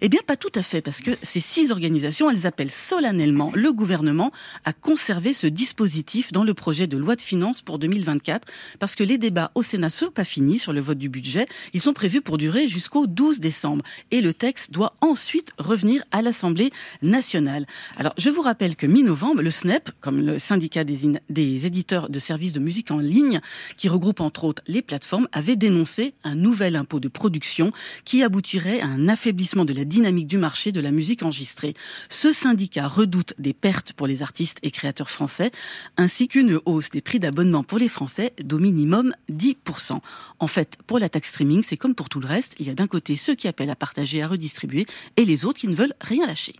[0.00, 3.72] Eh bien, pas tout à fait, parce que ces six organisations, elles appellent solennellement le
[3.72, 4.32] gouvernement
[4.64, 9.04] à conserver ce dispositif dans le projet de loi de finances pour 2024, parce que
[9.04, 11.46] les débats au Sénat sont pas finis sur le vote du budget.
[11.72, 16.22] Ils sont prévus pour durer jusqu'au 12 décembre, et le texte doit ensuite revenir à
[16.22, 17.66] l'Assemblée nationale.
[17.96, 22.18] Alors, je vous rappelle que mi-novembre, le SNEP, comme le syndicat des, des éditeurs de
[22.18, 23.40] services de musique en ligne,
[23.76, 27.72] qui regroupe entre autres les plateformes, avait dénoncé un nouvel impôt de production
[28.04, 31.74] qui aboutirait à un affaiblissement de la dynamique du marché de la musique enregistrée.
[32.08, 35.50] Ce syndicat redoute des pertes pour les artistes et créateurs français,
[35.96, 39.98] ainsi qu'une hausse des prix d'abonnement pour les Français d'au minimum 10%.
[40.38, 42.74] En fait, pour la taxe streaming, c'est comme pour tout le reste, il y a
[42.74, 45.94] d'un côté ceux qui appellent à partager, à redistribuer, et les autres qui ne veulent
[46.00, 46.54] rien lâcher.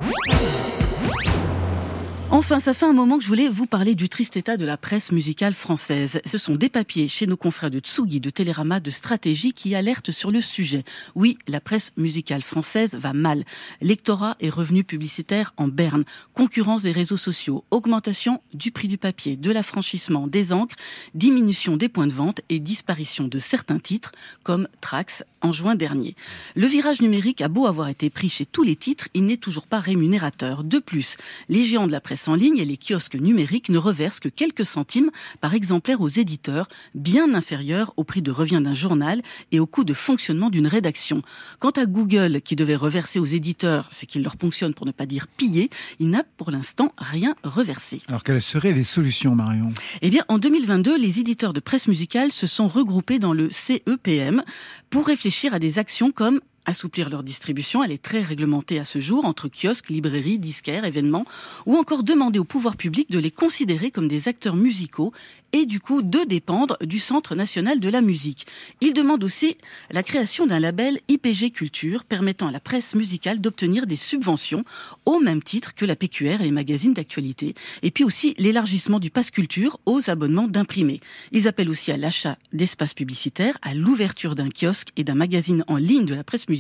[2.35, 4.77] Enfin, ça fait un moment que je voulais vous parler du triste état de la
[4.77, 6.21] presse musicale française.
[6.27, 10.11] Ce sont des papiers chez nos confrères de Tsugi, de Télérama, de Stratégie qui alertent
[10.11, 10.83] sur le sujet.
[11.15, 13.45] Oui, la presse musicale française va mal.
[13.81, 19.37] Lectorat et revenus publicitaires en berne, concurrence des réseaux sociaux, augmentation du prix du papier,
[19.37, 20.75] de l'affranchissement des encres,
[21.15, 24.11] diminution des points de vente et disparition de certains titres
[24.43, 26.17] comme Trax en juin dernier.
[26.57, 29.67] Le virage numérique a beau avoir été pris chez tous les titres, il n'est toujours
[29.67, 30.65] pas rémunérateur.
[30.65, 31.17] De plus,
[31.51, 34.65] les géants de la presse en ligne et les kiosques numériques ne reversent que quelques
[34.65, 35.11] centimes
[35.43, 39.21] par exemplaire aux éditeurs, bien inférieurs au prix de revient d'un journal
[39.53, 41.21] et au coût de fonctionnement d'une rédaction.
[41.59, 45.05] Quant à Google, qui devait reverser aux éditeurs ce qu'il leur ponctionne pour ne pas
[45.05, 48.01] dire piller, il n'a pour l'instant rien reversé.
[48.09, 49.73] Alors quelles seraient les solutions, Marion?
[50.01, 54.43] Eh bien, en 2022, les éditeurs de presse musicale se sont regroupés dans le CEPM
[54.89, 59.01] pour réfléchir à des actions comme assouplir leur distribution, elle est très réglementée à ce
[59.01, 61.25] jour, entre kiosques, librairies, disquaires, événements,
[61.67, 65.13] ou encore demander au pouvoir public de les considérer comme des acteurs musicaux
[65.53, 68.47] et du coup de dépendre du Centre national de la musique.
[68.81, 69.57] Il demande aussi
[69.91, 74.65] la création d'un label IPG Culture permettant à la presse musicale d'obtenir des subventions
[75.07, 79.11] au même titre que la PQR et les magazines d'actualité, et puis aussi l'élargissement du
[79.11, 81.01] pass culture aux abonnements d'imprimés.
[81.33, 85.77] Ils appellent aussi à l'achat d'espaces publicitaires, à l'ouverture d'un kiosque et d'un magazine en
[85.77, 86.54] ligne de la presse musicale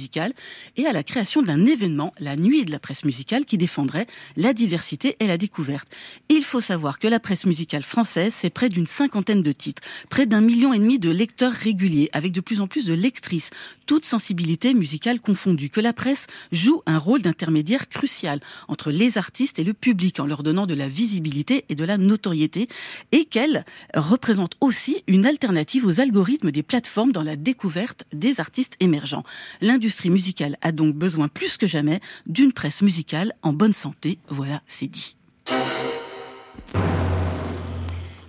[0.76, 4.52] et à la création d'un événement, la nuit de la presse musicale, qui défendrait la
[4.52, 5.88] diversité et la découverte.
[6.28, 10.26] Il faut savoir que la presse musicale française, c'est près d'une cinquantaine de titres, près
[10.26, 13.50] d'un million et demi de lecteurs réguliers, avec de plus en plus de lectrices,
[13.86, 19.58] toutes sensibilités musicales confondues, que la presse joue un rôle d'intermédiaire crucial entre les artistes
[19.58, 22.68] et le public en leur donnant de la visibilité et de la notoriété,
[23.12, 28.76] et qu'elle représente aussi une alternative aux algorithmes des plateformes dans la découverte des artistes
[28.80, 29.22] émergents.
[29.60, 34.18] L'industrie musicale a donc besoin plus que jamais d'une presse musicale en bonne santé.
[34.28, 35.16] Voilà, c'est dit.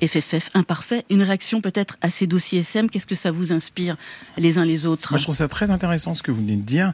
[0.06, 3.96] FFF imparfait, une réaction peut-être à ces dossiers SM, qu'est-ce que ça vous inspire
[4.38, 6.62] les uns les autres Moi, je trouve ça très intéressant ce que vous venez de
[6.62, 6.94] dire.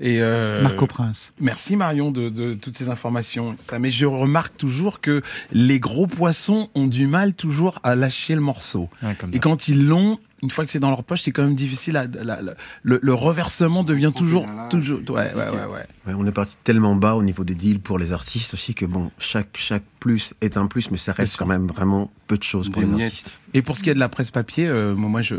[0.00, 1.32] Et euh, Marco Prince.
[1.40, 3.56] Merci Marion de, de toutes ces informations.
[3.62, 5.22] Ça, mais je remarque toujours que
[5.52, 8.88] les gros poissons ont du mal toujours à lâcher le morceau.
[9.32, 11.96] Et quand ils l'ont, une fois que c'est dans leur poche, c'est quand même difficile.
[11.96, 15.00] À, la- la- le, le reversement devient toujours, toujours.
[15.10, 15.86] Ouais, ouais, ouais, ouais.
[16.06, 18.84] Ouais, on est parti tellement bas au niveau des deals pour les artistes aussi que
[18.84, 22.42] bon, chaque, chaque plus est un plus, mais ça reste quand même vraiment peu de
[22.42, 23.06] choses pour Des les miettes.
[23.12, 23.38] artistes.
[23.54, 25.36] Et pour ce qui est de la presse papier, euh, moi, je,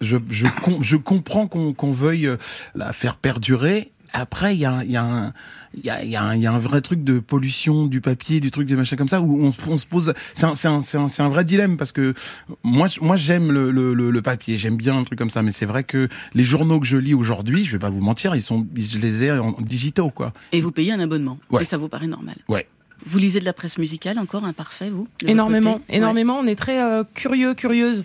[0.00, 2.36] je, je, com- je comprends qu'on qu'on veuille euh,
[2.74, 3.90] la faire perdurer.
[4.12, 5.32] Après, il y a, un- il y, a un-
[5.74, 7.86] il y, a, il y, a un- il y a un vrai truc de pollution
[7.86, 10.12] du papier, du truc, des machins comme ça, où on, on se pose.
[10.34, 12.14] C'est un, c'est un, c'est un, vrai dilemme parce que
[12.62, 15.66] moi, j'aime le, le, le, le papier, j'aime bien un truc comme ça, mais c'est
[15.66, 18.66] vrai que les journaux que je lis aujourd'hui, je vais pas vous mentir, ils sont,
[18.76, 20.32] je les ai en digitaux, quoi.
[20.52, 21.38] Et vous payez un abonnement.
[21.50, 21.62] Ouais.
[21.62, 22.36] Et ça vous paraît normal.
[22.48, 22.66] Ouais.
[23.04, 26.38] Vous lisez de la presse musicale encore imparfait, vous Énormément, énormément.
[26.38, 28.04] On est très euh, curieux, curieuse.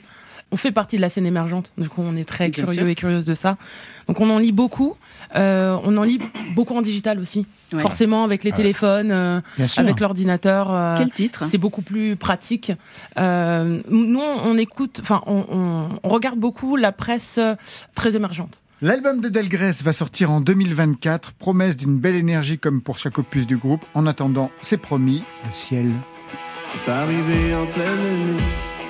[0.51, 2.87] On fait partie de la scène émergente, du coup on est très Bien curieux sûr.
[2.87, 3.57] et curieuse de ça.
[4.07, 4.95] Donc on en lit beaucoup.
[5.35, 6.19] Euh, on en lit
[6.55, 7.45] beaucoup en digital aussi.
[7.73, 7.81] Ouais.
[7.81, 8.57] Forcément avec les Ouais.
[8.57, 9.41] téléphones, euh,
[9.75, 10.73] avec l'ordinateur.
[10.73, 11.43] euh, Quel titre?
[11.49, 12.71] C'est beaucoup plus pratique.
[13.17, 17.39] Euh, nous on écoute, enfin on, on- on regarde beaucoup la presse
[17.93, 18.61] très émergente.
[18.81, 23.47] L'album de Delgrès va sortir en 2024, promesse d'une belle énergie comme pour chaque opus
[23.47, 23.83] du groupe.
[23.95, 25.91] En attendant, c'est promis, le ciel.
[26.83, 27.85] T'es arrivé en pleine
[28.35, 28.43] nuit,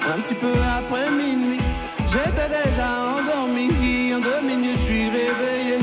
[0.06, 1.60] un petit peu après minuit.
[2.08, 5.80] J'étais déjà endormi, en deux minutes je suis réveillé.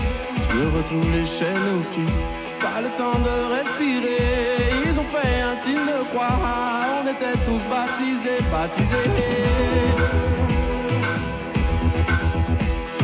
[0.48, 2.14] Je me retrouvent les chaînes aux pieds.
[2.60, 4.24] Pas le temps de respirer.
[4.86, 6.38] Ils ont fait un signe de croix.
[6.96, 9.10] On était tous baptisés, baptisés.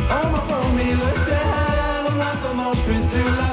[0.09, 2.03] On m'a promis le ciel.
[2.09, 3.50] En attendant, je suis sur la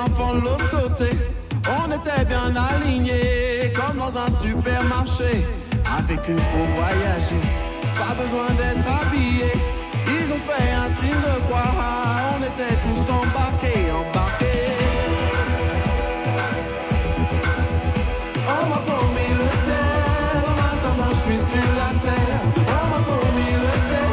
[0.00, 1.10] enfants de l'autre côté.
[1.68, 5.46] On était bien alignés comme dans un supermarché.
[5.98, 7.42] Avec eux pour voyager,
[7.94, 9.56] pas besoin d'être habillés.
[10.06, 11.72] Ils ont fait un signe de croix,
[12.32, 14.70] on était tous embarqués, embarqués.
[18.46, 22.40] On m'a promis le ciel, en attendant je suis sur la terre.
[22.56, 24.10] On m'a promis le ciel,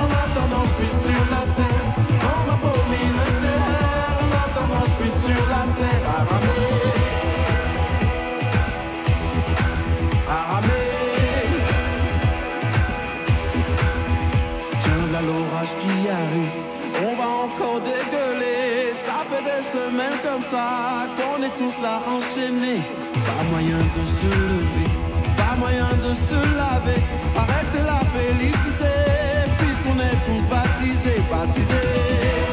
[0.00, 1.71] en attendant je suis sur la terre.
[20.22, 22.82] Comme ça qu'on est tous là enchaînés.
[23.14, 24.90] Pas moyen de se lever,
[25.36, 27.02] pas moyen de se laver.
[27.34, 28.92] Paraît c'est la félicité,
[29.58, 32.51] puisqu'on est tous baptisés, baptisés.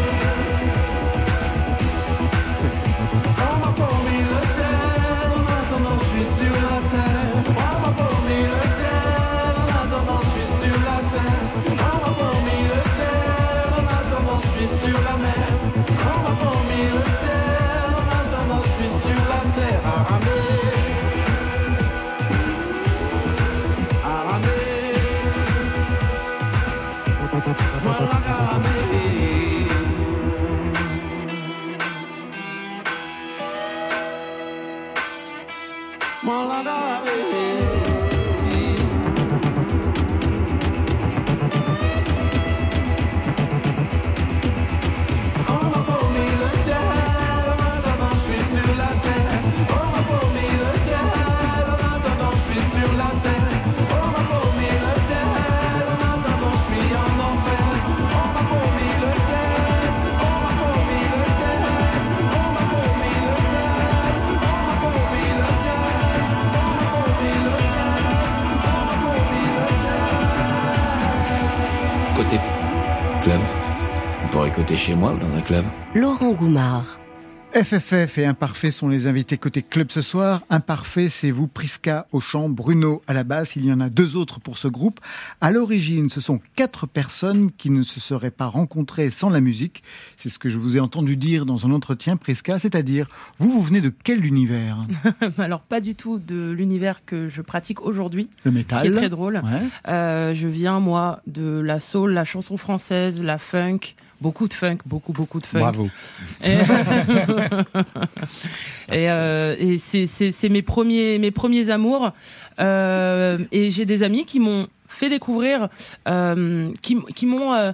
[20.19, 20.68] Terre.
[75.49, 75.65] Club.
[75.95, 76.99] Laurent Goumard.
[77.55, 80.43] FFF et Imparfait sont les invités côté club ce soir.
[80.51, 83.55] Imparfait, c'est vous, Prisca au chant, Bruno à la basse.
[83.55, 84.99] Il y en a deux autres pour ce groupe.
[85.41, 89.81] À l'origine, ce sont quatre personnes qui ne se seraient pas rencontrées sans la musique.
[90.17, 92.59] C'est ce que je vous ai entendu dire dans un entretien, Prisca.
[92.59, 94.85] C'est-à-dire, vous, vous venez de quel univers?
[95.39, 98.29] Alors pas du tout de l'univers que je pratique aujourd'hui.
[98.43, 98.81] Le Ce métal.
[98.81, 99.41] qui est très drôle.
[99.43, 99.91] Ouais.
[99.91, 104.77] Euh, je viens moi de la soul, la chanson française, la funk, beaucoup de funk,
[104.85, 105.59] beaucoup beaucoup de funk.
[105.59, 105.89] Bravo.
[106.43, 106.53] Et,
[108.91, 112.11] et, euh, et c'est- mes premiers mes premiers amours.
[112.59, 115.69] Euh, et j'ai des amis qui m'ont fait découvrir,
[116.07, 117.73] euh, qui, m'ont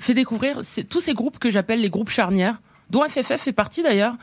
[0.00, 2.60] fait découvrir tous ces groupes que j'appelle les groupes charnières,
[2.90, 4.14] dont FFF fait partie d'ailleurs,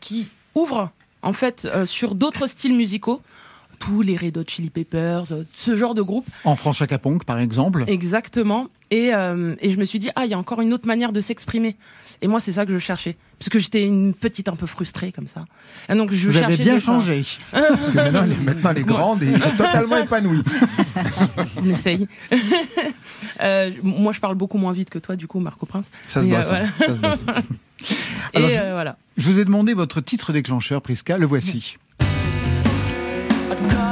[0.00, 0.90] qui ouvrent
[1.22, 3.22] en fait sur d'autres styles musicaux.
[3.80, 6.26] Tous les Red Hot Chili Peppers, euh, ce genre de groupe.
[6.44, 7.84] En Franche Ponk, par exemple.
[7.88, 8.68] Exactement.
[8.92, 11.12] Et, euh, et je me suis dit, ah, il y a encore une autre manière
[11.12, 11.76] de s'exprimer.
[12.22, 13.16] Et moi, c'est ça que je cherchais.
[13.38, 15.46] Parce que j'étais une petite un peu frustrée comme ça.
[15.88, 17.22] Et donc, je Vous avez cherchais bien changé.
[17.50, 20.42] Parce que maintenant, elle est, maintenant, elle est grande et totalement épanouie.
[21.56, 22.06] On essaye.
[23.42, 25.90] Euh, moi, je parle beaucoup moins vite que toi, du coup, Marco Prince.
[26.06, 26.46] Ça se bosse.
[26.46, 26.66] euh, voilà.
[26.78, 27.24] Ça se bosse.
[28.34, 28.96] Et Alors, euh, voilà.
[29.16, 31.16] Je vous ai demandé votre titre déclencheur, Prisca.
[31.16, 31.78] Le voici.
[33.68, 33.89] Come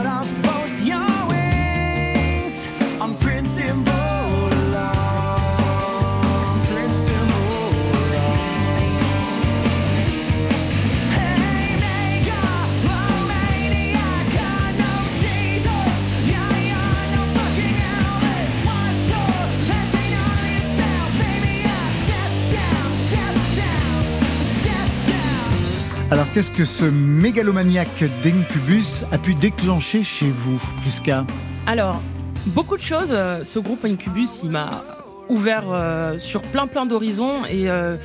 [26.10, 31.26] Alors, qu'est-ce que ce mégalomaniaque d'Incubus a pu déclencher chez vous, Prisca
[31.66, 32.00] Alors,
[32.46, 33.10] beaucoup de choses.
[33.10, 34.82] Euh, Ce groupe Incubus, il m'a
[35.28, 37.96] ouvert euh, sur plein plein d'horizons et euh,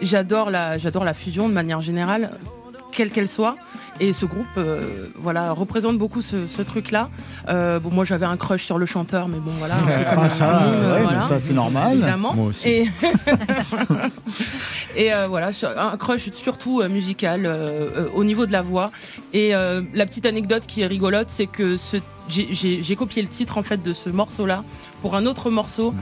[0.00, 2.32] j'adore la j'adore la fusion de manière générale.
[2.92, 3.56] Quelle qu'elle soit.
[4.00, 4.80] Et ce groupe, euh,
[5.16, 7.08] voilà, représente beaucoup ce, ce truc-là.
[7.48, 9.76] Euh, bon, moi, j'avais un crush sur le chanteur, mais bon, voilà.
[10.10, 11.38] Ah, tout ça, ouais, voilà.
[11.38, 11.92] c'est normal.
[11.94, 12.34] Évidemment.
[12.34, 12.68] Moi aussi.
[12.68, 12.88] Et,
[14.96, 18.90] et euh, voilà, un crush surtout euh, musical euh, euh, au niveau de la voix.
[19.32, 21.96] Et euh, la petite anecdote qui est rigolote, c'est que ce-
[22.28, 24.64] j'ai- copié le titre en fait de ce morceau-là
[25.00, 25.94] pour un autre morceau.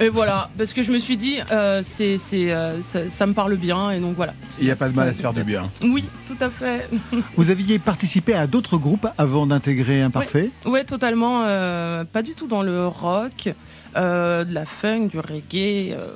[0.00, 3.32] Et voilà, parce que je me suis dit, euh, c'est, c'est, euh, ça, ça me
[3.32, 4.32] parle bien, et donc voilà.
[4.60, 5.68] Il n'y a pas de mal à se faire du bien.
[5.82, 6.88] Oui, tout à fait.
[7.36, 11.42] Vous aviez participé à d'autres groupes avant d'intégrer Imparfait Ouais, totalement.
[11.46, 13.48] euh, pas du tout dans le rock,
[13.96, 16.12] euh, de la funk, du reggae, euh,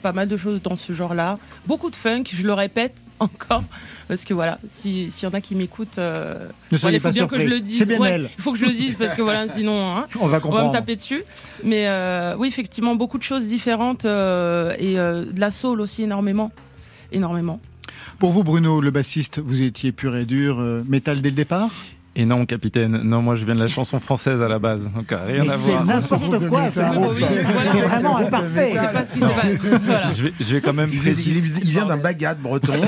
[0.00, 1.38] pas mal de choses dans ce genre-là.
[1.66, 3.62] Beaucoup de funk, je le répète encore,
[4.08, 7.26] parce que voilà, si- s'il y en a qui m'écoutent, euh, Ne soyez pas bien
[7.28, 7.82] que je le dise.
[7.98, 8.18] Ouais.
[8.38, 10.72] Il faut que je le dise parce que voilà, sinon hein, On va me comprendre.
[10.72, 11.22] taper dessus.
[11.62, 16.02] Mais euh, oui, effectivement, beaucoup de choses différentes euh, et euh, de la soul aussi
[16.02, 16.50] énormément,
[17.12, 17.60] énormément.
[18.18, 21.70] Pour vous, Bruno, le bassiste, vous étiez pur et dur, métal dès le départ?
[22.16, 25.12] Et non, capitaine, non, moi je viens de la chanson française à la base, donc
[25.12, 25.84] euh, rien Mais à c'est voir.
[25.84, 26.68] n'importe quoi.
[26.70, 28.74] C'est vraiment imparfait.
[28.74, 29.18] C'est.
[29.84, 30.12] Voilà.
[30.12, 31.30] Je vais, je vais quand même Il, préciser.
[31.30, 32.72] il- il vient d'un bagat breton.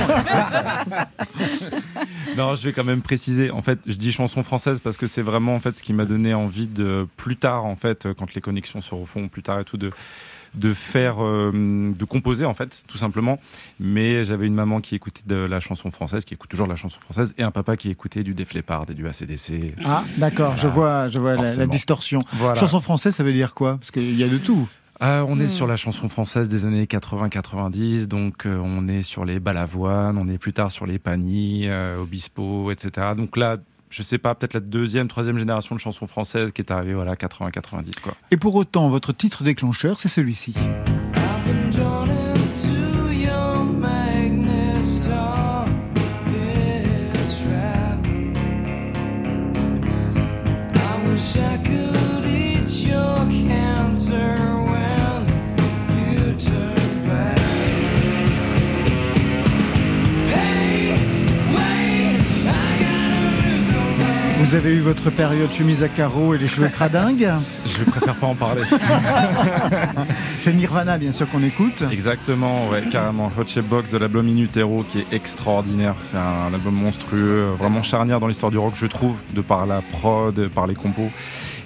[2.36, 3.50] Non, je vais quand même préciser.
[3.50, 6.04] En fait, je dis chanson française parce que c'est vraiment en fait ce qui m'a
[6.06, 9.64] donné envie de plus tard, en fait, quand les connexions se refont plus tard et
[9.64, 9.90] tout, de
[10.54, 13.38] de faire, euh, de composer en fait, tout simplement.
[13.80, 16.76] Mais j'avais une maman qui écoutait de la chanson française, qui écoute toujours de la
[16.76, 19.74] chanson française, et un papa qui écoutait du Def Leppard et du ACDC.
[19.84, 22.20] Ah, d'accord, je vois, je vois la, distorsion.
[22.32, 22.58] Voilà.
[22.58, 23.78] Chanson française, ça veut dire quoi?
[23.78, 24.68] Parce qu'il y a de tout.
[25.02, 25.48] Euh, on est Hmm.
[25.48, 30.28] sur la chanson française des années 80-90, donc euh, on est sur les Balavoine, on
[30.28, 33.08] est plus tard sur les Pagny, euh, Obispo, etc.
[33.16, 33.56] Donc là,
[33.92, 37.14] je sais pas, peut-être la deuxième, troisième génération de chansons françaises qui est arrivée, voilà,
[37.14, 38.14] 80-90 quoi.
[38.30, 40.54] Et pour autant, votre titre déclencheur, c'est celui-ci.
[64.52, 67.26] Vous avez eu votre période chemise à carreaux et les cheveux cradingues
[67.64, 68.64] Je préfère pas en parler.
[70.40, 71.82] C'est Nirvana, bien sûr, qu'on écoute.
[71.90, 73.32] Exactement, ouais, carrément.
[73.38, 75.94] Hot Box de l'album In Utero qui est extraordinaire.
[76.02, 79.80] C'est un album monstrueux, vraiment charnière dans l'histoire du rock, je trouve, de par la
[79.80, 81.08] prod, par les compos.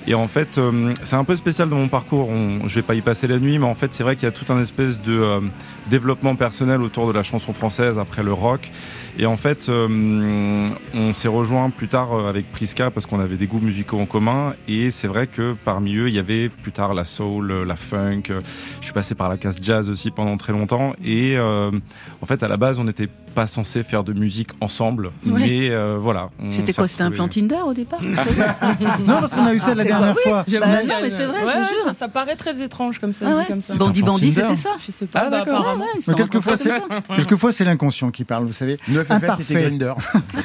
[0.07, 2.29] Et en fait, euh, c'est un peu spécial dans mon parcours.
[2.29, 4.29] On, je vais pas y passer la nuit, mais en fait, c'est vrai qu'il y
[4.29, 5.41] a tout un espèce de euh,
[5.89, 8.71] développement personnel autour de la chanson française après le rock.
[9.19, 13.37] Et en fait, euh, on s'est rejoint plus tard euh, avec Priska parce qu'on avait
[13.37, 14.55] des goûts musicaux en commun.
[14.69, 17.77] Et c'est vrai que parmi eux, il y avait plus tard la soul, euh, la
[17.77, 18.25] funk.
[18.29, 20.95] Je suis passé par la casse jazz aussi pendant très longtemps.
[21.03, 25.11] Et en fait, à la base, on n'était pas censé faire de musique ensemble.
[25.27, 25.41] Ouais.
[25.41, 26.31] Mais euh, voilà.
[26.51, 27.29] C'était quoi C'était un plan.
[27.29, 28.01] Tinder au départ
[29.07, 30.45] Non, parce qu'on a eu ça la dernière fois.
[30.49, 31.85] Bah non, mais c'est vrai, Ouais, je vous ouais, jure.
[31.89, 33.27] Ça, ça paraît très étrange comme ça.
[33.29, 33.45] Ah dit ouais.
[33.47, 33.77] comme ça.
[33.77, 35.25] Bandit Bandit, c'était ça Je sais pas.
[35.27, 35.77] Ah, bah, d'accord.
[36.03, 36.71] sont quelquefois, c'est
[37.15, 38.79] quelquefois, c'est l'inconscient qui parle, vous savez.
[38.89, 39.93] Le FFL, c'était Grinder.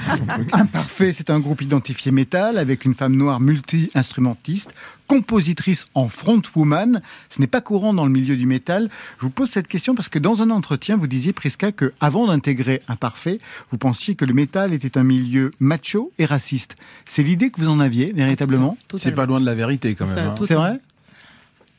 [0.52, 4.74] Imparfait, c'est un groupe identifié métal avec une femme noire multi-instrumentiste,
[5.16, 7.02] compositrice en frontwoman.
[7.30, 8.90] Ce n'est pas courant dans le milieu du métal.
[9.18, 12.28] Je vous pose cette question parce que dans un entretien, vous disiez, Priska, que avant
[12.28, 13.40] d'intégrer Imparfait,
[13.72, 16.78] vous pensiez que le métal était un milieu macho et raciste.
[17.06, 19.16] C'est l'idée que vous en aviez, véritablement C'est Totalement.
[19.18, 20.18] pas loin de la vérité quand même.
[20.30, 20.36] Hein.
[20.46, 20.80] C'est vrai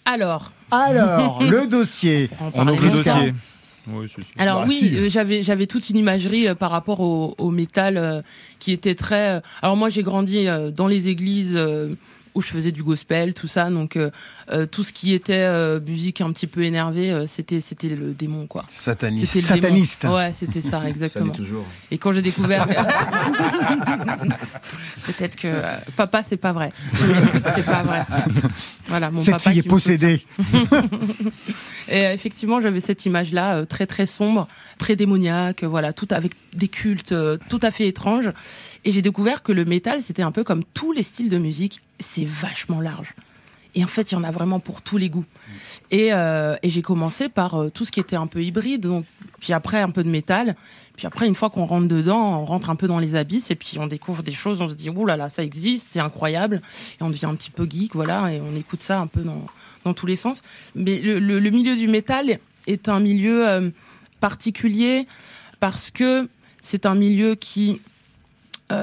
[0.05, 2.29] Alors, Alors, le dossier.
[2.53, 3.33] On ouvre le dossier.
[3.89, 4.27] Oui, si, si.
[4.39, 4.97] Alors Bah, oui, si.
[4.97, 8.21] euh, j'avais j'avais toute une imagerie euh, par rapport au, au métal euh,
[8.61, 9.37] qui était très.
[9.37, 11.97] euh, alors moi j'ai grandi euh, dans les églises euh,
[12.35, 14.11] où je faisais du gospel, tout ça, donc euh,
[14.51, 18.13] euh, tout ce qui était euh, musique un petit peu énervée, euh, c'était c'était le
[18.13, 18.65] démon quoi.
[18.69, 19.35] Sataniste.
[19.35, 19.55] Le démon.
[19.55, 20.05] Sataniste.
[20.05, 21.33] Ouais, c'était ça exactement.
[21.33, 21.65] toujours.
[21.91, 22.67] Et quand j'ai découvert,
[25.07, 25.63] peut-être que euh,
[25.97, 26.73] papa c'est pas vrai.
[27.55, 28.03] C'est pas vrai.
[28.87, 30.23] Voilà mon Cette papa fille est qui possédée.
[31.89, 36.33] Et euh, effectivement, j'avais cette image-là, euh, très très sombre, très démoniaque, voilà, tout avec
[36.55, 38.31] des cultes euh, tout à fait étranges.
[38.85, 41.81] Et j'ai découvert que le métal, c'était un peu comme tous les styles de musique,
[42.01, 43.15] c'est vachement large.
[43.75, 45.25] Et en fait, il y en a vraiment pour tous les goûts.
[45.91, 49.07] Et, euh, et j'ai commencé par euh, tout ce qui était un peu hybride, donc,
[49.41, 50.57] puis après un peu de métal.
[50.97, 53.55] Puis après, une fois qu'on rentre dedans, on rentre un peu dans les abysses et
[53.55, 56.61] puis on découvre des choses, on se dit, ouh là là, ça existe, c'est incroyable.
[57.01, 59.47] Et on devient un petit peu geek, voilà, et on écoute ça un peu dans,
[59.85, 60.43] dans tous les sens.
[60.75, 63.71] Mais le, le- le milieu du métal est un milieu euh,
[64.21, 65.07] particulier
[65.61, 66.29] parce que
[66.61, 67.81] c'est un milieu qui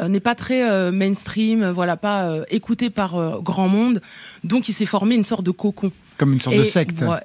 [0.08, 4.02] n'est pas très euh, mainstream, euh, voilà, pas euh, écouté par euh, grand monde.
[4.44, 5.92] Donc il s'est formé une sorte de cocon.
[6.18, 7.02] Comme une sorte de secte.
[7.02, 7.24] ouais.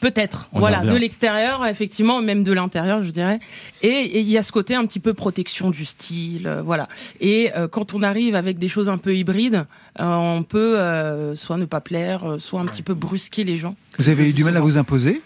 [0.00, 3.38] Peut-être, voilà, de l'extérieur, effectivement, même de l'intérieur, je dirais.
[3.80, 6.88] Et il y a ce côté un petit peu protection du style, euh, voilà.
[7.20, 9.64] Et euh, quand on arrive avec des choses un peu hybrides,
[10.00, 13.56] euh, on peut euh, soit ne pas plaire, euh, soit un petit peu brusquer les
[13.56, 13.76] gens.
[13.98, 15.22] Vous avez eu du mal à vous imposer?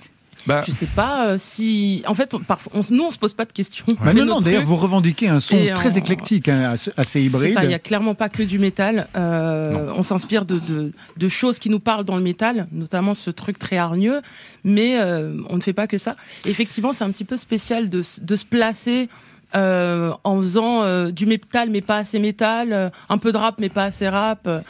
[0.47, 3.35] Bah, Je sais pas euh, si, en fait, on, parfois, on, nous on se pose
[3.35, 3.85] pas de questions.
[3.89, 7.53] On Bah Non, non, d'ailleurs, vous revendiquez un son très on- éclectique, hein, assez- hybride.
[7.53, 9.09] ça, il y a clairement pas que du métal.
[9.17, 13.31] Euh, on s'inspire de, de, de choses qui nous parlent dans le métal, notamment ce
[13.31, 14.23] truc très hargneux,
[14.65, 16.17] mais euh, on ne fait pas que ça.
[16.47, 19.09] Et effectivement, c'est un petit peu spécial de, de se placer
[19.55, 23.57] euh, en faisant euh, du métal mais pas assez métal, euh, un peu de rap
[23.59, 24.41] mais pas assez rap.
[24.47, 24.61] euh,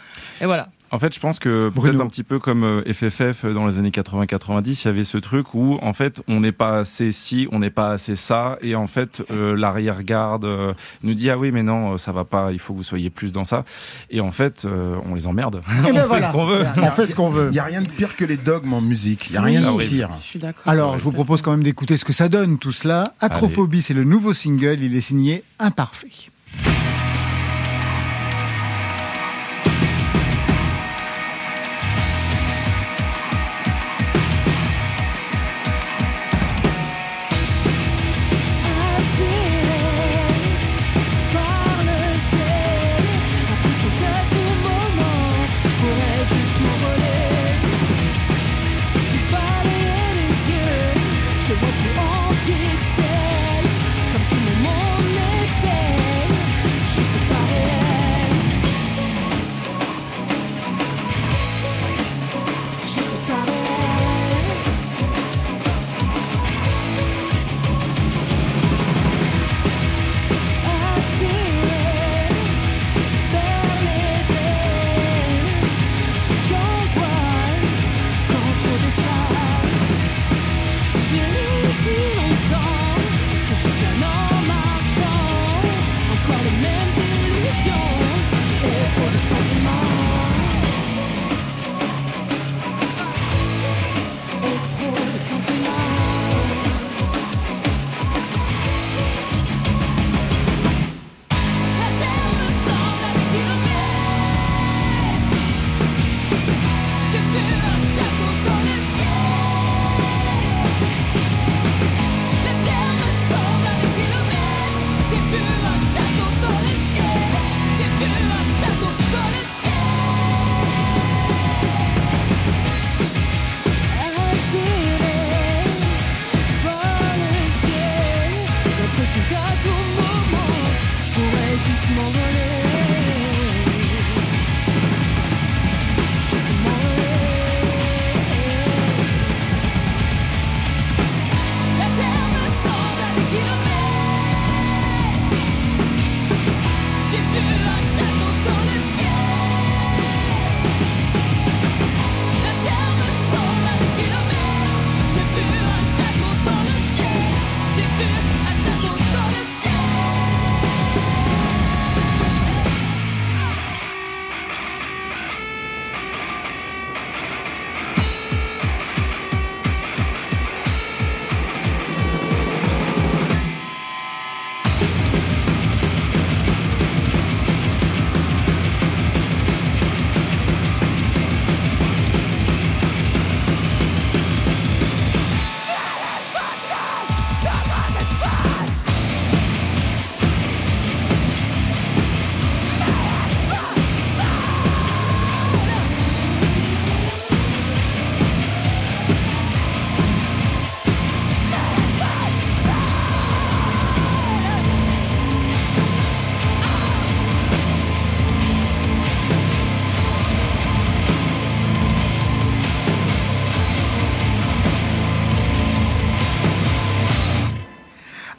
[0.41, 0.69] et voilà.
[0.91, 1.93] En fait, je pense que Bruno.
[1.93, 5.18] peut-être un petit peu comme euh, FFF dans les années 80-90, il y avait ce
[5.18, 8.74] truc où en fait on n'est pas assez ci, on n'est pas assez ça, et
[8.74, 10.72] en fait euh, l'arrière-garde euh,
[11.03, 13.11] nous dit ah oui mais non euh, ça va pas, il faut que vous soyez
[13.11, 13.64] plus dans ça,
[14.11, 16.26] et en fait euh, on les emmerde, Eh on ben fait voilà.
[16.28, 16.64] ce qu'on veut.
[16.78, 17.49] On fait ce qu'on veut.
[17.53, 19.28] Il y a rien de pire que les dogmes en musique.
[19.28, 20.11] Il y a Oui, rien de pire.
[20.22, 20.62] Je suis d'accord.
[20.66, 23.05] Alors, je vous propose quand même d'écouter ce que ça donne, tout cela.
[23.20, 24.78] Acrophobie, c'est le nouveau single.
[24.80, 26.09] Il est signé Imparfait.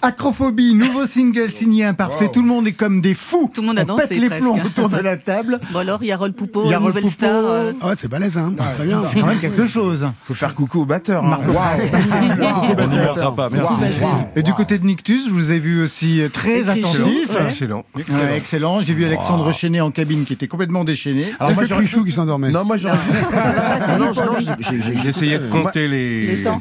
[0.09, 2.27] a Acrophobie, nouveau single signé Imparfait.
[2.27, 3.49] Tout le monde est comme des fous.
[3.53, 4.41] Tout le monde a On dansé pète les presque.
[4.43, 5.61] plombs autour de la table.
[5.71, 7.13] Bon alors, Yarol Poupeau, Yarol nouvelle Poupeau.
[7.13, 7.29] star.
[7.45, 8.53] euh, Ah ouais, c'est balèze, hein.
[8.75, 9.01] Très bien.
[9.09, 10.05] C'est quand même quelque chose.
[10.25, 11.23] Faut faire coucou au batteur.
[11.23, 11.29] hein.
[11.29, 11.51] Marco
[12.77, 13.75] On n'y perdra pas, merci.
[14.35, 17.29] Et du côté de Nictus, je vous ai vu aussi euh, très attentif.
[17.29, 17.45] ouais.
[17.45, 17.85] Excellent.
[17.95, 18.03] Ouais,
[18.35, 18.81] excellent.
[18.81, 21.27] J'ai vu Alexandre Chenet en cabine qui était complètement déchaîné.
[21.39, 22.97] Alors moi, Cruchot qui s'endormait Non, moi j'aurais.
[23.97, 24.11] Non,
[25.01, 26.27] J'essayais de compter les.
[26.35, 26.59] Les temps.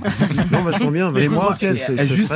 [0.53, 1.09] Non, vachement bien.
[1.17, 1.53] Et vachement moi,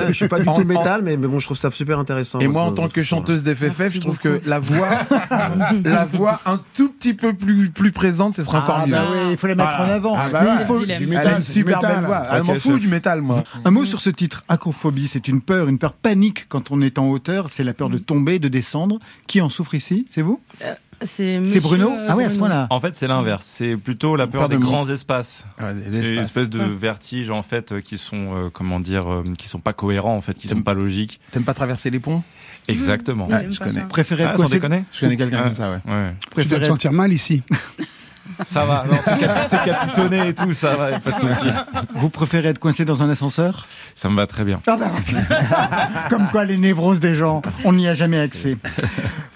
[0.08, 2.40] je suis pas du tout métal, mais, mais bon, je trouve ça super intéressant.
[2.40, 4.38] Et moi, en tant que chanteuse d'FFF, Merci je trouve beaucoup.
[4.40, 4.98] que la voix,
[5.84, 8.92] la voix un tout petit peu plus, plus présente, ce serait encore Ah mieux.
[8.92, 9.92] bah oui, il faut la mettre Voilà.
[9.92, 10.16] en avant.
[10.18, 10.78] Ah bah Mais il faut.
[10.80, 11.96] Du Elle a métal, une super métal.
[11.96, 12.22] belle voix.
[12.28, 12.80] Ah, je m'en chef.
[12.80, 13.42] du métal, moi.
[13.64, 16.98] Un mot sur ce titre, acrophobie, c'est une peur, une peur panique quand on est
[16.98, 18.98] en hauteur, c'est la peur de tomber, de descendre.
[19.26, 20.06] Qui en souffre ici?
[20.10, 20.40] C'est vous?
[20.60, 20.66] C'est
[21.07, 22.66] C'est Bruno euh, Ah oui, à ce point-là.
[22.70, 23.44] En fait, c'est l'inverse.
[23.46, 25.46] C'est plutôt la peur Peur de des grands espaces.
[25.59, 26.11] L'espace.
[26.11, 29.61] une espèce de vertige en fait euh, qui sont euh, comment dire euh, qui sont
[29.61, 32.22] pas cohérents en fait qui sont pas logiques T'aimes pas traverser les ponts?
[32.68, 33.80] Exactement j'aime je connais.
[33.80, 33.86] ça.
[33.86, 34.61] Préférez ah, être coincé,
[34.92, 35.92] Je connais quelqu'un comme ça, ouais.
[35.92, 37.42] ouais Tu dois te sentir mal ici.
[38.45, 41.47] ça va non, c'est capi- c'est capitonné et tout ça va pas de souci
[41.95, 43.66] vous préférez être coincé dans un ascenseur?
[43.95, 44.91] Ça me va très bien Ah bah,
[46.11, 48.57] Comme quoi les névroses des gens, on n'y a jamais accès.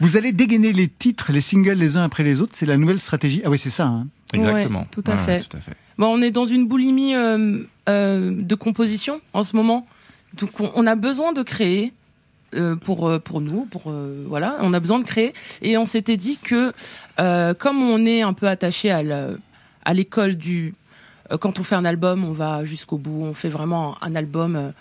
[0.01, 3.01] Vous allez dégainer les titres, les singles les uns après les autres, c'est la nouvelle
[3.01, 3.43] stratégie.
[3.45, 3.87] Ah oui, c'est ça.
[3.87, 4.07] hein.
[4.33, 5.41] exactement Ouais, tout à Ouais, fait.
[5.49, 9.57] tout à fait Bon, on est dans une boulimie euh, euh, de composition en ce
[9.57, 9.87] moment.
[10.35, 11.93] Donc, on, on a besoin de créer
[12.55, 13.65] euh, pour, euh, pour nous.
[13.67, 15.35] Pour, euh, voilà, on a besoin de créer.
[15.63, 16.73] Et on s'était dit que,
[17.21, 19.39] euh, comme on est un peu attaché à le-
[19.85, 20.75] à l'école du.
[21.41, 23.23] quand on fait un album, on va jusqu'au bout.
[23.25, 24.73] On fait vraiment un album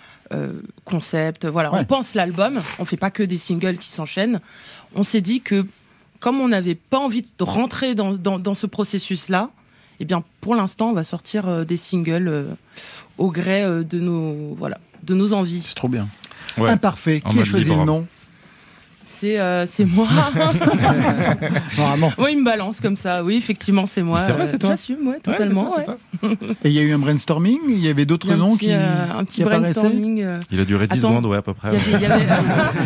[0.83, 1.45] concept.
[1.45, 1.79] Voilà, Ouais.
[1.81, 2.59] on pense l'album.
[2.79, 4.39] On fait pas que des singles qui s'enchaînent.
[4.93, 5.65] On s'est dit que,
[6.19, 9.49] comme on n'avait pas envie de rentrer dans, dans, dans ce processus-là,
[9.99, 12.47] eh bien, pour l'instant, on va sortir des singles
[13.17, 15.61] au gré de nos voilà de nos envies.
[15.65, 16.07] C'est trop bien.
[16.57, 16.69] Ouais.
[16.69, 17.21] Imparfait.
[17.25, 17.79] En Qui a choisi libre.
[17.81, 18.05] le nom
[19.03, 20.07] C'est euh, c'est moi.
[21.77, 22.11] Normalement.
[22.17, 23.23] oui, il me balance comme ça.
[23.23, 24.19] Oui, effectivement, c'est moi.
[24.19, 25.63] C'est vrai, c'est toi J'assume, ouais, totalement.
[25.65, 25.85] Ouais, c'est ouais.
[25.85, 26.55] toi, c'est toi.
[26.63, 29.17] Et il y a eu un brainstorming, il y avait d'autres noms petit, qui, euh,
[29.17, 30.21] un petit brainstorming.
[30.23, 31.09] euh, il a duré 10 Attends.
[31.09, 32.35] secondes ouais à peu près il y avait- il y avait, euh,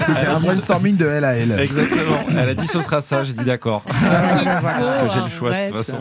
[0.06, 1.56] C'était un brainstorming de L à L.
[1.60, 5.52] exactement elle a dit ce sera ça j'ai dit d'accord parce que j'ai le choix
[5.54, 5.98] de toute façon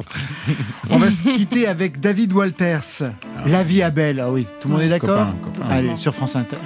[0.91, 3.03] On va se quitter avec David Walters.
[3.47, 4.21] La vie à belle.
[4.21, 5.75] Ah oui, tout le monde est d'accord Copain, copain.
[5.75, 6.57] Allez, sur France Inter.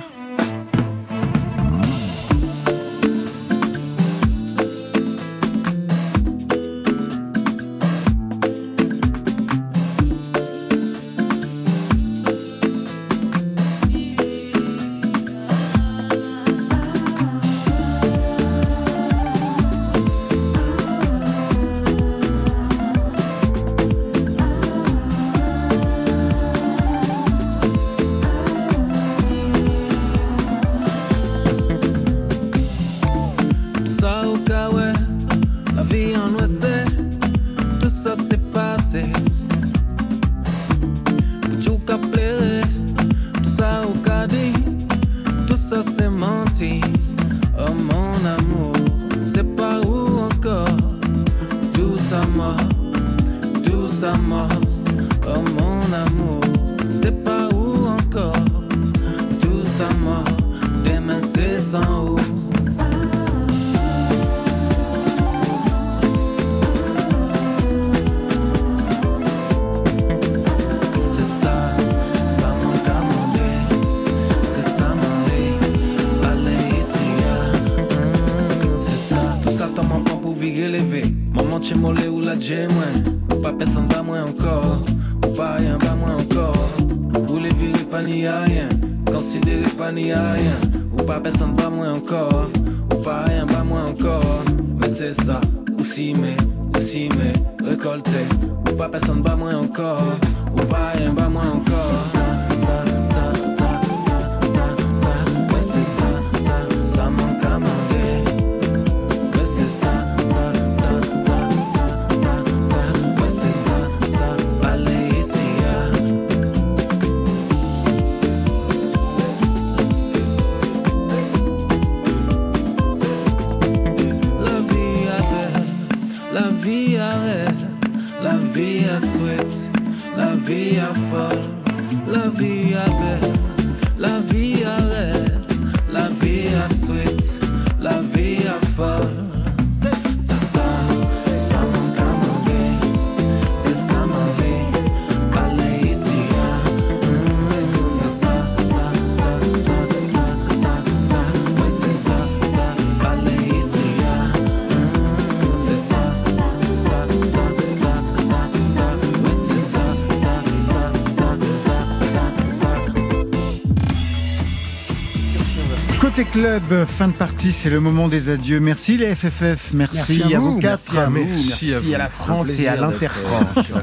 [166.58, 168.60] Club, fin de partie, c'est le moment des adieux.
[168.60, 171.94] Merci les FFF, merci, Merci à à vous, quatre, merci à vous, merci, merci à,
[171.94, 172.08] à la.
[172.08, 173.74] France et à l'Interfrance.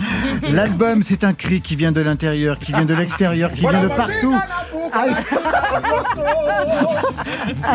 [0.47, 3.87] L'album, c'est un cri qui vient de l'intérieur, qui vient de l'extérieur, qui vient de
[3.87, 4.35] partout.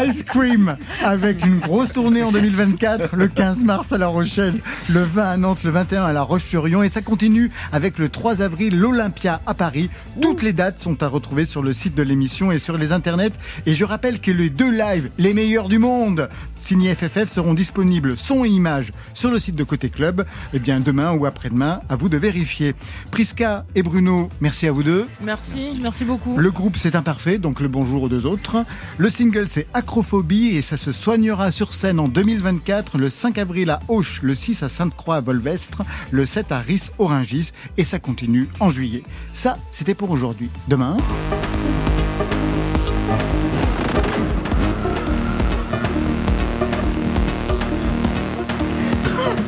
[0.05, 4.55] Ice Cream avec une grosse tournée en 2024, le 15 mars à La Rochelle,
[4.89, 8.43] le 20 à Nantes, le 21 à La Roche-sur-Yon et ça continue avec le 3
[8.43, 9.91] avril l'Olympia à Paris.
[10.21, 13.33] Toutes les dates sont à retrouver sur le site de l'émission et sur les internets
[13.67, 14.84] et je rappelle que les deux lives
[15.19, 16.29] les meilleurs du monde
[16.59, 20.81] signés FFF seront disponibles son et image sur le site de Côté Club et bien
[20.81, 22.75] demain ou après-demain à vous de vérifier.
[23.11, 25.07] Prisca et Bruno, merci à vous deux.
[25.23, 26.37] Merci, merci beaucoup.
[26.37, 28.65] Le groupe c'est imparfait, donc le bonjour aux deux autres.
[28.99, 33.71] Le single c'est Acrophobie et ça se soignera sur scène en 2024, le 5 avril
[33.71, 37.99] à Auch, le 6 à Sainte-Croix à Volvestre, le 7 à Ris Orangis et ça
[37.99, 39.03] continue en juillet.
[39.33, 40.51] Ça, c'était pour aujourd'hui.
[40.69, 40.97] Demain.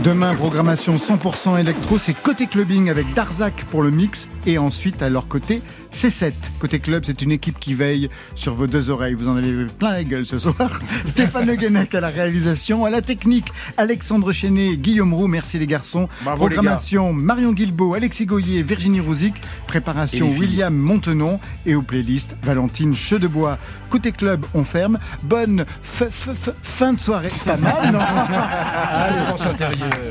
[0.06, 5.10] Demain, programmation 100% électro, c'est côté clubbing avec Darzac pour le mix et ensuite à
[5.10, 5.60] leur côté
[5.92, 6.32] C7.
[6.58, 9.14] Côté club, c'est une équipe qui veille sur vos deux oreilles.
[9.14, 10.80] Vous en avez plein la gueule ce soir.
[11.06, 15.66] Stéphane Le Guenec à la réalisation, à la technique, Alexandre Chenet, Guillaume Roux, merci les
[15.66, 16.08] garçons.
[16.22, 19.34] Bravo, les programmation Marion Guilbeault, Alexis Goyer, Virginie Rouzic.
[19.66, 20.30] Préparation.
[20.30, 23.58] William Montenon et aux playlists Valentine Chedebois.
[23.90, 24.98] Côté club, on ferme.
[25.22, 27.28] Bonne f- f- f- fin de soirée.
[27.30, 27.98] C'est pas mal, non?
[28.90, 29.16] Allez.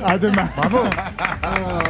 [0.03, 0.49] À demain.
[0.57, 0.79] Bravo.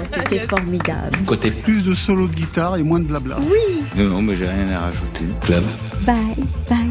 [0.05, 1.17] C'était formidable.
[1.25, 3.38] Côté Plus de solo de guitare et moins de blabla.
[3.41, 5.25] Oui, Non, non, mais j'ai rien à rajouter.
[5.41, 5.63] Club.
[6.05, 6.15] bye,
[6.69, 6.89] bye.